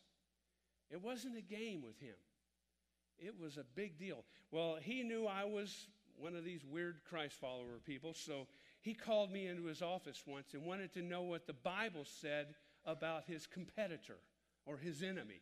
it 0.90 1.02
wasn't 1.02 1.36
a 1.36 1.42
game 1.42 1.82
with 1.82 2.00
him. 2.00 2.14
It 3.20 3.34
was 3.40 3.56
a 3.56 3.64
big 3.74 3.98
deal. 3.98 4.24
Well, 4.50 4.78
he 4.80 5.02
knew 5.02 5.26
I 5.26 5.44
was 5.44 5.86
one 6.18 6.34
of 6.34 6.44
these 6.44 6.64
weird 6.64 7.00
Christ 7.08 7.34
follower 7.40 7.80
people. 7.84 8.14
So 8.14 8.46
he 8.80 8.94
called 8.94 9.30
me 9.30 9.46
into 9.46 9.64
his 9.64 9.82
office 9.82 10.22
once 10.26 10.54
and 10.54 10.64
wanted 10.64 10.92
to 10.94 11.02
know 11.02 11.22
what 11.22 11.46
the 11.46 11.52
Bible 11.52 12.04
said 12.04 12.54
about 12.84 13.24
his 13.26 13.46
competitor 13.46 14.18
or 14.66 14.78
his 14.78 15.02
enemy. 15.02 15.40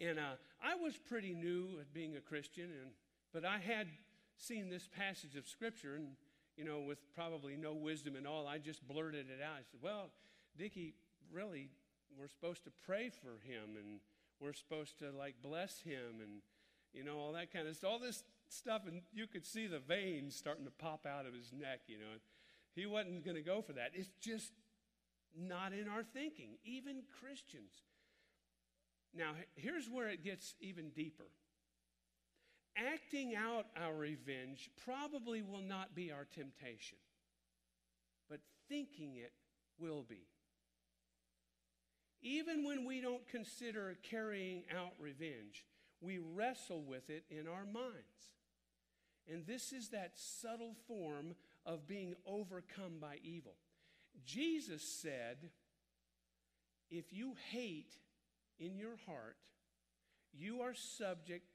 And 0.00 0.18
uh, 0.18 0.36
I 0.62 0.74
was 0.76 0.96
pretty 0.96 1.34
new 1.34 1.78
at 1.80 1.92
being 1.92 2.16
a 2.16 2.20
Christian, 2.20 2.64
and, 2.64 2.90
but 3.32 3.44
I 3.44 3.58
had 3.58 3.88
seen 4.36 4.68
this 4.68 4.86
passage 4.86 5.36
of 5.36 5.48
Scripture, 5.48 5.94
and, 5.94 6.08
you 6.56 6.64
know, 6.64 6.80
with 6.80 6.98
probably 7.14 7.56
no 7.56 7.72
wisdom 7.72 8.14
and 8.14 8.26
all, 8.26 8.46
I 8.46 8.58
just 8.58 8.86
blurted 8.86 9.26
it 9.30 9.42
out. 9.42 9.54
I 9.54 9.62
said, 9.70 9.80
Well, 9.82 10.10
Dickie, 10.58 10.94
really, 11.32 11.70
we're 12.18 12.28
supposed 12.28 12.64
to 12.64 12.70
pray 12.84 13.10
for 13.10 13.40
him, 13.46 13.76
and 13.78 14.00
we're 14.40 14.52
supposed 14.52 14.98
to, 14.98 15.10
like, 15.10 15.36
bless 15.42 15.80
him, 15.80 16.20
and, 16.20 16.42
you 16.92 17.04
know, 17.04 17.18
all 17.18 17.32
that 17.32 17.52
kind 17.52 17.66
of 17.66 17.76
stuff. 17.76 17.90
All 17.90 17.98
this 17.98 18.24
stuff, 18.48 18.82
and 18.86 19.02
you 19.12 19.26
could 19.26 19.46
see 19.46 19.66
the 19.66 19.78
veins 19.78 20.36
starting 20.36 20.64
to 20.64 20.70
pop 20.70 21.06
out 21.06 21.26
of 21.26 21.34
his 21.34 21.52
neck, 21.52 21.80
you 21.86 21.98
know. 21.98 22.18
He 22.74 22.86
wasn't 22.86 23.24
going 23.24 23.36
to 23.36 23.42
go 23.42 23.62
for 23.62 23.72
that. 23.72 23.92
It's 23.94 24.10
just 24.20 24.52
not 25.36 25.72
in 25.72 25.88
our 25.88 26.02
thinking, 26.02 26.58
even 26.64 27.02
Christians. 27.20 27.72
Now, 29.14 29.32
here's 29.54 29.88
where 29.88 30.08
it 30.08 30.22
gets 30.22 30.54
even 30.60 30.90
deeper. 30.90 31.30
Acting 32.76 33.34
out 33.34 33.66
our 33.82 33.94
revenge 33.94 34.70
probably 34.84 35.40
will 35.40 35.62
not 35.62 35.94
be 35.94 36.12
our 36.12 36.26
temptation, 36.26 36.98
but 38.28 38.40
thinking 38.68 39.16
it 39.16 39.32
will 39.78 40.04
be. 40.06 40.26
Even 42.26 42.64
when 42.64 42.84
we 42.84 43.00
don't 43.00 43.24
consider 43.28 43.96
carrying 44.02 44.64
out 44.76 44.94
revenge, 44.98 45.64
we 46.00 46.18
wrestle 46.18 46.82
with 46.82 47.08
it 47.08 47.22
in 47.30 47.46
our 47.46 47.64
minds. 47.64 48.34
And 49.32 49.46
this 49.46 49.72
is 49.72 49.90
that 49.90 50.14
subtle 50.16 50.74
form 50.88 51.36
of 51.64 51.86
being 51.86 52.16
overcome 52.26 52.94
by 53.00 53.18
evil. 53.22 53.54
Jesus 54.24 54.82
said, 54.82 55.50
If 56.90 57.12
you 57.12 57.34
hate 57.52 57.94
in 58.58 58.76
your 58.76 58.96
heart, 59.06 59.36
you 60.32 60.62
are 60.62 60.74
subject 60.74 61.46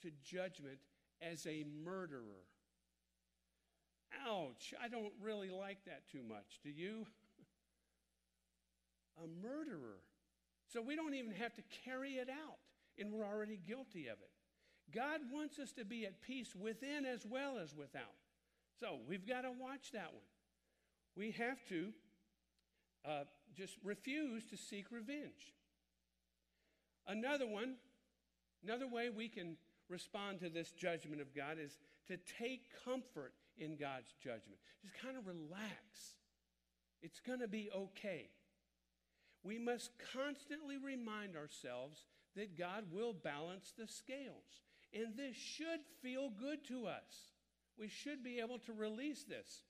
to 0.00 0.10
judgment 0.24 0.78
as 1.20 1.46
a 1.46 1.66
murderer. 1.84 2.46
Ouch, 4.26 4.72
I 4.82 4.88
don't 4.88 5.12
really 5.20 5.50
like 5.50 5.84
that 5.84 6.08
too 6.10 6.22
much. 6.26 6.60
Do 6.64 6.70
you? 6.70 7.04
a 9.22 9.46
murderer. 9.46 10.00
So 10.72 10.82
we 10.82 10.96
don't 10.96 11.14
even 11.14 11.32
have 11.32 11.54
to 11.54 11.62
carry 11.84 12.14
it 12.14 12.28
out, 12.28 12.58
and 12.98 13.12
we're 13.12 13.24
already 13.24 13.56
guilty 13.56 14.08
of 14.08 14.18
it. 14.18 14.30
God 14.94 15.20
wants 15.32 15.58
us 15.58 15.72
to 15.72 15.84
be 15.84 16.06
at 16.06 16.22
peace 16.22 16.54
within 16.54 17.04
as 17.04 17.26
well 17.26 17.58
as 17.58 17.74
without. 17.74 18.14
So 18.78 18.98
we've 19.08 19.26
got 19.26 19.42
to 19.42 19.50
watch 19.50 19.92
that 19.92 20.12
one. 20.12 20.22
We 21.16 21.30
have 21.32 21.64
to 21.68 21.92
uh, 23.04 23.24
just 23.56 23.76
refuse 23.82 24.44
to 24.46 24.56
seek 24.56 24.90
revenge. 24.90 25.54
Another 27.06 27.46
one, 27.46 27.76
another 28.62 28.86
way 28.86 29.08
we 29.08 29.28
can 29.28 29.56
respond 29.88 30.40
to 30.40 30.48
this 30.48 30.72
judgment 30.72 31.20
of 31.20 31.34
God 31.34 31.56
is 31.60 31.78
to 32.08 32.18
take 32.38 32.66
comfort 32.84 33.32
in 33.58 33.76
God's 33.76 34.12
judgment. 34.22 34.58
Just 34.82 34.94
kind 35.02 35.16
of 35.16 35.26
relax. 35.26 36.14
It's 37.02 37.20
going 37.20 37.40
to 37.40 37.48
be 37.48 37.70
okay. 37.74 38.28
We 39.46 39.58
must 39.58 39.90
constantly 40.12 40.76
remind 40.76 41.36
ourselves 41.36 42.04
that 42.34 42.58
God 42.58 42.84
will 42.92 43.12
balance 43.12 43.72
the 43.78 43.86
scales. 43.86 44.62
And 44.92 45.16
this 45.16 45.36
should 45.36 45.80
feel 46.02 46.30
good 46.30 46.64
to 46.68 46.86
us. 46.86 47.32
We 47.78 47.88
should 47.88 48.24
be 48.24 48.40
able 48.40 48.58
to 48.60 48.72
release 48.72 49.22
this. 49.22 49.62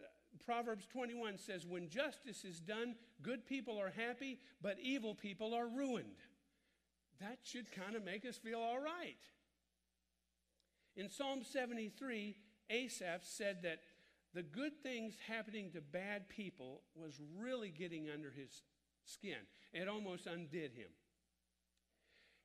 Uh, 0.00 0.04
Proverbs 0.44 0.86
21 0.92 1.38
says, 1.38 1.66
When 1.66 1.88
justice 1.88 2.44
is 2.44 2.60
done, 2.60 2.94
good 3.20 3.46
people 3.46 3.80
are 3.80 3.90
happy, 3.90 4.38
but 4.62 4.78
evil 4.80 5.14
people 5.14 5.54
are 5.54 5.66
ruined. 5.66 6.22
That 7.20 7.38
should 7.42 7.72
kind 7.72 7.96
of 7.96 8.04
make 8.04 8.24
us 8.24 8.36
feel 8.36 8.60
all 8.60 8.78
right. 8.78 9.18
In 10.96 11.08
Psalm 11.08 11.42
73, 11.42 12.36
Asaph 12.70 13.24
said 13.24 13.62
that 13.62 13.80
the 14.34 14.42
good 14.42 14.72
things 14.82 15.14
happening 15.26 15.70
to 15.72 15.80
bad 15.80 16.28
people 16.28 16.82
was 16.94 17.20
really 17.36 17.70
getting 17.70 18.08
under 18.08 18.30
his 18.30 18.62
skin. 19.04 19.38
It 19.72 19.88
almost 19.88 20.26
undid 20.26 20.72
him. 20.72 20.90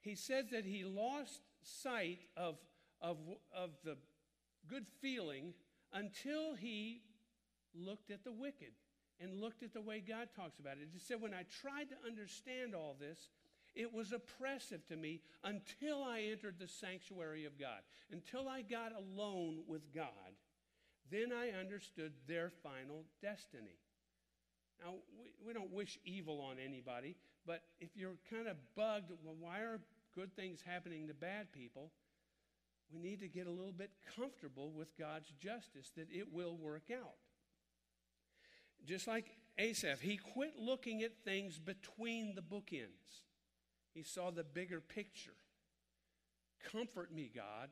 He 0.01 0.15
says 0.15 0.45
that 0.51 0.65
he 0.65 0.83
lost 0.83 1.41
sight 1.63 2.19
of, 2.37 2.55
of, 3.01 3.17
of 3.55 3.71
the 3.83 3.97
good 4.67 4.87
feeling 5.01 5.53
until 5.93 6.53
he 6.53 7.01
looked 7.73 8.11
at 8.11 8.23
the 8.23 8.31
wicked 8.31 8.73
and 9.19 9.39
looked 9.39 9.63
at 9.63 9.73
the 9.73 9.81
way 9.81 10.03
God 10.05 10.27
talks 10.35 10.59
about 10.59 10.73
it. 10.73 10.89
He 10.91 10.99
said, 10.99 11.21
When 11.21 11.33
I 11.33 11.43
tried 11.61 11.89
to 11.89 11.95
understand 12.05 12.75
all 12.75 12.95
this, 12.99 13.29
it 13.73 13.93
was 13.93 14.11
oppressive 14.11 14.85
to 14.87 14.95
me 14.95 15.21
until 15.43 16.03
I 16.03 16.29
entered 16.31 16.55
the 16.59 16.67
sanctuary 16.67 17.45
of 17.45 17.59
God, 17.59 17.79
until 18.11 18.47
I 18.47 18.61
got 18.61 18.93
alone 18.93 19.63
with 19.67 19.93
God. 19.93 20.05
Then 21.11 21.31
I 21.31 21.59
understood 21.59 22.13
their 22.27 22.51
final 22.63 23.03
destiny. 23.21 23.77
Now, 24.83 24.93
we, 25.19 25.31
we 25.45 25.53
don't 25.53 25.71
wish 25.71 25.99
evil 26.05 26.41
on 26.41 26.57
anybody, 26.63 27.15
but 27.45 27.61
if 27.79 27.89
you're 27.95 28.17
kind 28.29 28.47
of 28.47 28.57
bugged, 28.75 29.11
well, 29.23 29.35
why 29.39 29.59
are 29.59 29.79
good 30.13 30.35
things 30.35 30.59
happening 30.65 31.07
to 31.07 31.13
bad 31.13 31.51
people, 31.51 31.91
we 32.91 32.99
need 32.99 33.19
to 33.19 33.27
get 33.27 33.47
a 33.47 33.51
little 33.51 33.71
bit 33.71 33.91
comfortable 34.15 34.71
with 34.71 34.97
God's 34.97 35.31
justice 35.39 35.91
that 35.95 36.07
it 36.11 36.31
will 36.31 36.55
work 36.55 36.89
out. 36.91 37.15
Just 38.85 39.07
like 39.07 39.25
Asaph, 39.57 40.01
he 40.01 40.17
quit 40.17 40.53
looking 40.59 41.01
at 41.01 41.23
things 41.23 41.57
between 41.57 42.35
the 42.35 42.41
bookends. 42.41 43.23
He 43.93 44.03
saw 44.03 44.29
the 44.29 44.43
bigger 44.43 44.81
picture. 44.81 45.33
Comfort 46.71 47.13
me, 47.13 47.31
God, 47.33 47.69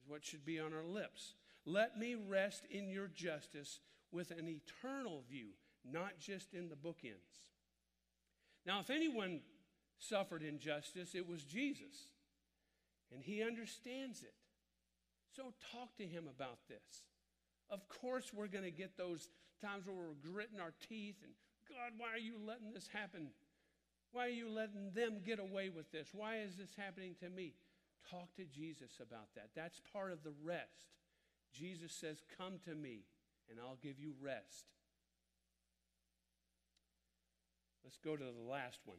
is 0.00 0.08
what 0.08 0.24
should 0.24 0.44
be 0.44 0.58
on 0.58 0.72
our 0.72 0.84
lips. 0.84 1.34
Let 1.64 1.98
me 1.98 2.14
rest 2.14 2.66
in 2.70 2.90
your 2.90 3.06
justice 3.06 3.80
with 4.10 4.30
an 4.30 4.48
eternal 4.48 5.22
view, 5.28 5.50
not 5.90 6.18
just 6.18 6.54
in 6.54 6.68
the 6.68 6.76
bookends. 6.76 7.42
Now, 8.66 8.80
if 8.80 8.90
anyone 8.90 9.40
suffered 9.98 10.42
injustice, 10.42 11.14
it 11.14 11.28
was 11.28 11.44
Jesus. 11.44 12.08
And 13.12 13.22
he 13.22 13.42
understands 13.42 14.22
it. 14.22 14.34
So 15.36 15.52
talk 15.72 15.96
to 15.98 16.06
him 16.06 16.24
about 16.28 16.58
this. 16.68 17.04
Of 17.70 17.88
course, 17.88 18.32
we're 18.32 18.48
going 18.48 18.64
to 18.64 18.70
get 18.70 18.96
those 18.96 19.28
times 19.60 19.86
where 19.86 19.96
we're 19.96 20.32
gritting 20.32 20.60
our 20.60 20.72
teeth 20.88 21.16
and, 21.22 21.32
God, 21.68 21.92
why 21.96 22.08
are 22.12 22.18
you 22.18 22.34
letting 22.46 22.72
this 22.72 22.88
happen? 22.92 23.28
Why 24.12 24.26
are 24.26 24.30
you 24.30 24.48
letting 24.48 24.92
them 24.94 25.20
get 25.24 25.40
away 25.40 25.70
with 25.70 25.90
this? 25.90 26.08
Why 26.12 26.38
is 26.38 26.56
this 26.56 26.70
happening 26.76 27.14
to 27.20 27.28
me? 27.28 27.54
Talk 28.08 28.34
to 28.36 28.44
Jesus 28.44 29.00
about 29.00 29.34
that. 29.34 29.50
That's 29.56 29.80
part 29.92 30.12
of 30.12 30.22
the 30.22 30.34
rest. 30.44 30.92
Jesus 31.52 31.92
says, 31.92 32.22
Come 32.38 32.58
to 32.64 32.74
me, 32.74 33.06
and 33.50 33.58
I'll 33.58 33.78
give 33.82 33.98
you 33.98 34.12
rest. 34.20 34.66
Let's 37.84 37.98
go 37.98 38.16
to 38.16 38.24
the 38.24 38.50
last 38.50 38.80
one. 38.84 38.98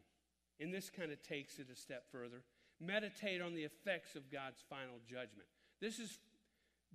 And 0.60 0.74
this 0.74 0.90
kind 0.90 1.12
of 1.12 1.22
takes 1.22 1.60
it 1.60 1.68
a 1.72 1.76
step 1.76 2.06
further. 2.12 2.44
Meditate 2.80 3.42
on 3.42 3.56
the 3.56 3.64
effects 3.64 4.16
of 4.16 4.32
God's 4.32 4.62
final 4.70 5.00
judgment. 5.10 5.48
This 5.82 6.00
is 6.00 6.20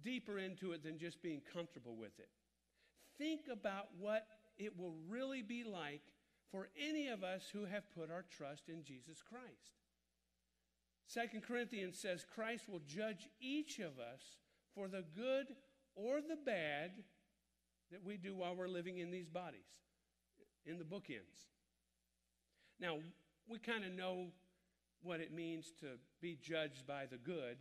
deeper 0.03 0.39
into 0.39 0.73
it 0.73 0.83
than 0.83 0.99
just 0.99 1.23
being 1.23 1.43
comfortable 1.53 1.97
with 1.97 2.19
it. 2.19 2.29
Think 3.19 3.43
about 3.53 3.89
what 3.99 4.27
it 4.57 4.79
will 4.79 4.95
really 5.09 5.43
be 5.43 5.65
like 5.65 6.03
for 6.51 6.69
any 6.81 7.09
of 7.09 7.23
us 7.23 7.49
who 7.53 7.65
have 7.65 7.95
put 7.95 8.11
our 8.11 8.25
trust 8.37 8.69
in 8.69 8.83
Jesus 8.83 9.23
Christ. 9.23 9.77
Second 11.07 11.43
Corinthians 11.43 11.99
says 11.99 12.25
Christ 12.35 12.69
will 12.69 12.83
judge 12.87 13.29
each 13.41 13.79
of 13.79 13.99
us 13.99 14.23
for 14.75 14.89
the 14.89 15.05
good 15.17 15.47
or 15.97 16.21
the 16.21 16.37
bad 16.37 16.93
that 17.91 18.05
we 18.05 18.17
do 18.17 18.35
while 18.35 18.55
we're 18.55 18.69
living 18.69 18.99
in 18.99 19.11
these 19.11 19.29
bodies, 19.29 19.67
in 20.65 20.79
the 20.79 20.85
bookends. 20.85 21.47
Now, 22.81 22.97
we 23.49 23.59
kind 23.59 23.85
of 23.85 23.93
know 23.93 24.29
what 25.03 25.21
it 25.21 25.33
means 25.33 25.73
to 25.81 25.87
be 26.21 26.39
judged 26.41 26.87
by 26.87 27.07
the 27.07 27.19
good, 27.19 27.59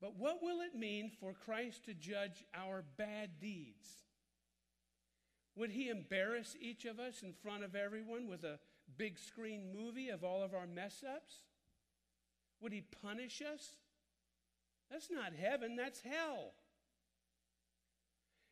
but 0.00 0.16
what 0.16 0.42
will 0.42 0.60
it 0.60 0.74
mean 0.74 1.10
for 1.20 1.32
Christ 1.32 1.84
to 1.84 1.94
judge 1.94 2.44
our 2.54 2.84
bad 2.96 3.40
deeds? 3.40 3.88
Would 5.56 5.70
he 5.70 5.88
embarrass 5.88 6.56
each 6.60 6.84
of 6.84 6.98
us 6.98 7.22
in 7.22 7.32
front 7.32 7.62
of 7.62 7.74
everyone 7.74 8.28
with 8.28 8.44
a 8.44 8.58
big 8.96 9.18
screen 9.18 9.70
movie 9.76 10.08
of 10.08 10.24
all 10.24 10.42
of 10.42 10.54
our 10.54 10.66
mess 10.66 11.04
ups? 11.08 11.34
Would 12.60 12.72
he 12.72 12.82
punish 13.02 13.42
us? 13.42 13.76
That's 14.90 15.10
not 15.10 15.32
heaven, 15.34 15.76
that's 15.76 16.00
hell. 16.00 16.52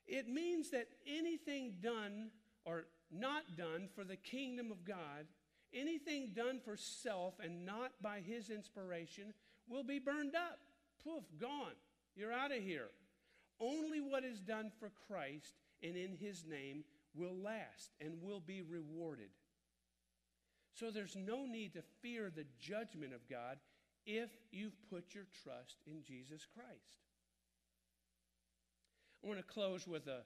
It 0.06 0.28
means 0.28 0.70
that 0.70 0.88
anything 1.06 1.74
done 1.80 2.30
or 2.64 2.86
not 3.10 3.56
done 3.56 3.88
for 3.94 4.04
the 4.04 4.16
kingdom 4.16 4.70
of 4.70 4.84
God, 4.84 5.26
anything 5.74 6.32
done 6.34 6.60
for 6.64 6.76
self 6.76 7.34
and 7.42 7.64
not 7.64 7.92
by 8.02 8.20
his 8.20 8.50
inspiration, 8.50 9.32
will 9.68 9.84
be 9.84 9.98
burned 9.98 10.34
up. 10.34 10.58
Poof, 11.04 11.24
gone. 11.40 11.76
You're 12.14 12.32
out 12.32 12.52
of 12.52 12.62
here. 12.62 12.90
Only 13.60 14.00
what 14.00 14.24
is 14.24 14.40
done 14.40 14.72
for 14.78 14.90
Christ 15.06 15.54
and 15.82 15.96
in 15.96 16.16
his 16.16 16.44
name 16.44 16.84
will 17.14 17.34
last 17.34 17.92
and 18.00 18.22
will 18.22 18.40
be 18.40 18.62
rewarded. 18.62 19.30
So 20.74 20.90
there's 20.90 21.16
no 21.16 21.46
need 21.46 21.74
to 21.74 21.82
fear 22.00 22.30
the 22.30 22.46
judgment 22.58 23.12
of 23.12 23.28
God 23.28 23.58
if 24.06 24.30
you've 24.50 24.88
put 24.88 25.14
your 25.14 25.26
trust 25.42 25.76
in 25.86 26.02
Jesus 26.02 26.46
Christ. 26.54 27.04
I 29.22 29.28
want 29.28 29.38
to 29.38 29.44
close 29.44 29.86
with 29.86 30.06
a, 30.06 30.22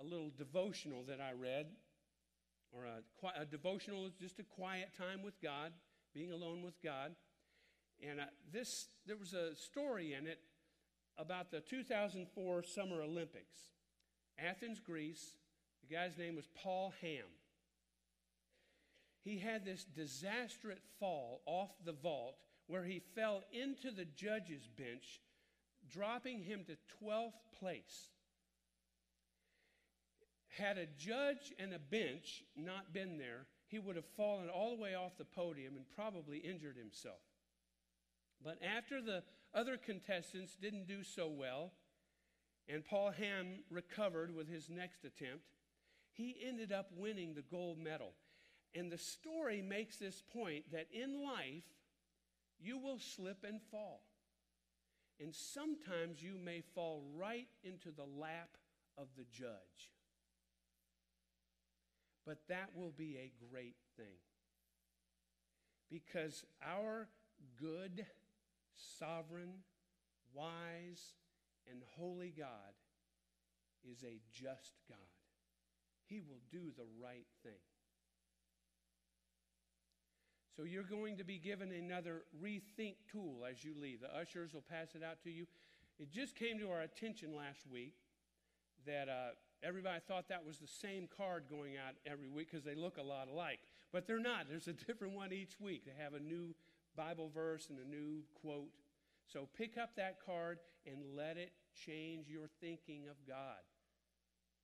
a 0.00 0.04
little 0.04 0.30
devotional 0.36 1.04
that 1.04 1.20
I 1.20 1.32
read, 1.32 1.66
or 2.72 2.84
a, 2.84 3.40
a 3.40 3.44
devotional 3.44 4.06
is 4.06 4.14
just 4.14 4.38
a 4.38 4.44
quiet 4.44 4.90
time 4.96 5.22
with 5.22 5.40
God, 5.42 5.72
being 6.14 6.32
alone 6.32 6.62
with 6.62 6.80
God. 6.82 7.14
And 8.06 8.20
uh, 8.20 8.24
this, 8.52 8.86
there 9.06 9.16
was 9.16 9.34
a 9.34 9.54
story 9.56 10.14
in 10.14 10.26
it 10.26 10.38
about 11.16 11.50
the 11.50 11.60
2004 11.60 12.62
Summer 12.62 13.02
Olympics. 13.02 13.58
Athens, 14.38 14.80
Greece. 14.80 15.32
The 15.88 15.94
guy's 15.94 16.16
name 16.16 16.36
was 16.36 16.48
Paul 16.54 16.92
Hamm. 17.00 17.26
He 19.24 19.38
had 19.38 19.64
this 19.64 19.84
disastrous 19.84 20.78
fall 21.00 21.42
off 21.44 21.70
the 21.84 21.92
vault 21.92 22.36
where 22.66 22.84
he 22.84 23.00
fell 23.14 23.42
into 23.52 23.90
the 23.90 24.04
judge's 24.04 24.68
bench, 24.68 25.20
dropping 25.90 26.42
him 26.42 26.64
to 26.66 26.76
12th 27.04 27.32
place. 27.58 28.10
Had 30.56 30.78
a 30.78 30.86
judge 30.86 31.52
and 31.58 31.72
a 31.72 31.78
bench 31.78 32.42
not 32.56 32.92
been 32.92 33.18
there, 33.18 33.46
he 33.68 33.78
would 33.78 33.96
have 33.96 34.06
fallen 34.16 34.48
all 34.48 34.74
the 34.74 34.82
way 34.82 34.94
off 34.94 35.18
the 35.18 35.24
podium 35.24 35.76
and 35.76 35.84
probably 35.94 36.38
injured 36.38 36.76
himself. 36.76 37.20
But 38.42 38.58
after 38.62 39.02
the 39.02 39.22
other 39.54 39.76
contestants 39.76 40.56
didn't 40.60 40.86
do 40.86 41.02
so 41.02 41.28
well, 41.28 41.72
and 42.68 42.84
Paul 42.84 43.10
Hamm 43.10 43.64
recovered 43.70 44.34
with 44.34 44.48
his 44.48 44.68
next 44.70 45.04
attempt, 45.04 45.44
he 46.12 46.36
ended 46.46 46.72
up 46.72 46.90
winning 46.96 47.34
the 47.34 47.42
gold 47.42 47.78
medal. 47.78 48.12
And 48.74 48.90
the 48.90 48.98
story 48.98 49.62
makes 49.62 49.96
this 49.96 50.22
point 50.32 50.70
that 50.72 50.86
in 50.92 51.22
life, 51.22 51.64
you 52.58 52.78
will 52.78 52.98
slip 52.98 53.44
and 53.46 53.60
fall. 53.70 54.02
And 55.20 55.34
sometimes 55.34 56.22
you 56.22 56.36
may 56.42 56.62
fall 56.74 57.02
right 57.16 57.48
into 57.64 57.90
the 57.90 58.04
lap 58.04 58.50
of 58.96 59.08
the 59.16 59.24
judge. 59.32 59.92
But 62.28 62.40
that 62.50 62.68
will 62.76 62.92
be 62.94 63.16
a 63.16 63.32
great 63.50 63.76
thing. 63.96 64.20
Because 65.90 66.44
our 66.62 67.08
good, 67.58 68.04
sovereign, 68.98 69.54
wise, 70.34 71.14
and 71.70 71.80
holy 71.96 72.34
God 72.36 72.44
is 73.90 74.04
a 74.04 74.20
just 74.30 74.74
God. 74.90 74.98
He 76.06 76.20
will 76.20 76.42
do 76.52 76.70
the 76.76 76.84
right 77.02 77.24
thing. 77.42 77.52
So 80.54 80.64
you're 80.64 80.82
going 80.82 81.16
to 81.16 81.24
be 81.24 81.38
given 81.38 81.72
another 81.72 82.24
rethink 82.44 82.96
tool 83.10 83.46
as 83.50 83.64
you 83.64 83.72
leave. 83.80 84.02
The 84.02 84.14
ushers 84.14 84.52
will 84.52 84.64
pass 84.68 84.94
it 84.94 85.02
out 85.02 85.22
to 85.24 85.30
you. 85.30 85.46
It 85.98 86.12
just 86.12 86.36
came 86.36 86.58
to 86.58 86.70
our 86.70 86.82
attention 86.82 87.34
last 87.34 87.60
week 87.72 87.94
that 88.84 89.08
uh, 89.08 89.30
everybody 89.62 90.00
thought 90.06 90.28
that 90.28 90.44
was 90.44 90.58
the 90.58 90.66
same 90.66 91.08
card 91.16 91.44
going 91.50 91.74
out 91.76 91.94
every 92.06 92.28
week 92.28 92.50
because 92.50 92.64
they 92.64 92.74
look 92.74 92.96
a 92.98 93.02
lot 93.02 93.28
alike. 93.28 93.60
But 93.92 94.06
they're 94.06 94.20
not. 94.20 94.46
There's 94.48 94.68
a 94.68 94.72
different 94.72 95.14
one 95.14 95.32
each 95.32 95.60
week. 95.60 95.84
They 95.84 96.02
have 96.02 96.14
a 96.14 96.20
new 96.20 96.54
Bible 96.96 97.30
verse 97.32 97.68
and 97.70 97.78
a 97.78 97.88
new 97.88 98.22
quote. 98.40 98.70
So 99.32 99.48
pick 99.56 99.78
up 99.78 99.90
that 99.96 100.18
card 100.24 100.58
and 100.86 101.16
let 101.16 101.36
it 101.36 101.52
change 101.86 102.28
your 102.28 102.46
thinking 102.60 103.08
of 103.08 103.16
God. 103.26 103.62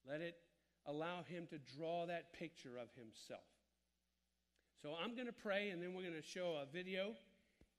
Let 0.09 0.20
it 0.20 0.37
allow 0.87 1.22
Him 1.22 1.46
to 1.50 1.59
draw 1.76 2.07
that 2.07 2.33
picture 2.33 2.76
of 2.76 2.88
Himself. 2.96 3.44
So 4.83 4.90
I'm 5.02 5.14
going 5.14 5.26
to 5.26 5.33
pray, 5.33 5.70
and 5.70 5.83
then 5.83 5.94
we're 5.94 6.02
going 6.02 6.14
to 6.14 6.22
show 6.22 6.59
a 6.62 6.66
video, 6.70 7.14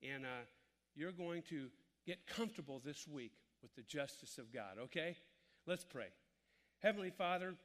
and 0.01 0.25
uh, 0.25 0.45
you're 0.95 1.12
going 1.12 1.43
to 1.49 1.67
get 2.06 2.25
comfortable 2.25 2.82
this 2.84 3.08
week 3.08 3.34
with 3.62 3.75
the 3.75 3.84
justice 3.84 4.38
of 4.38 4.51
God, 4.51 4.78
okay? 4.80 5.15
Let's 5.67 5.84
pray. 5.84 6.08
Heavenly 6.82 7.12
Father, 7.18 7.56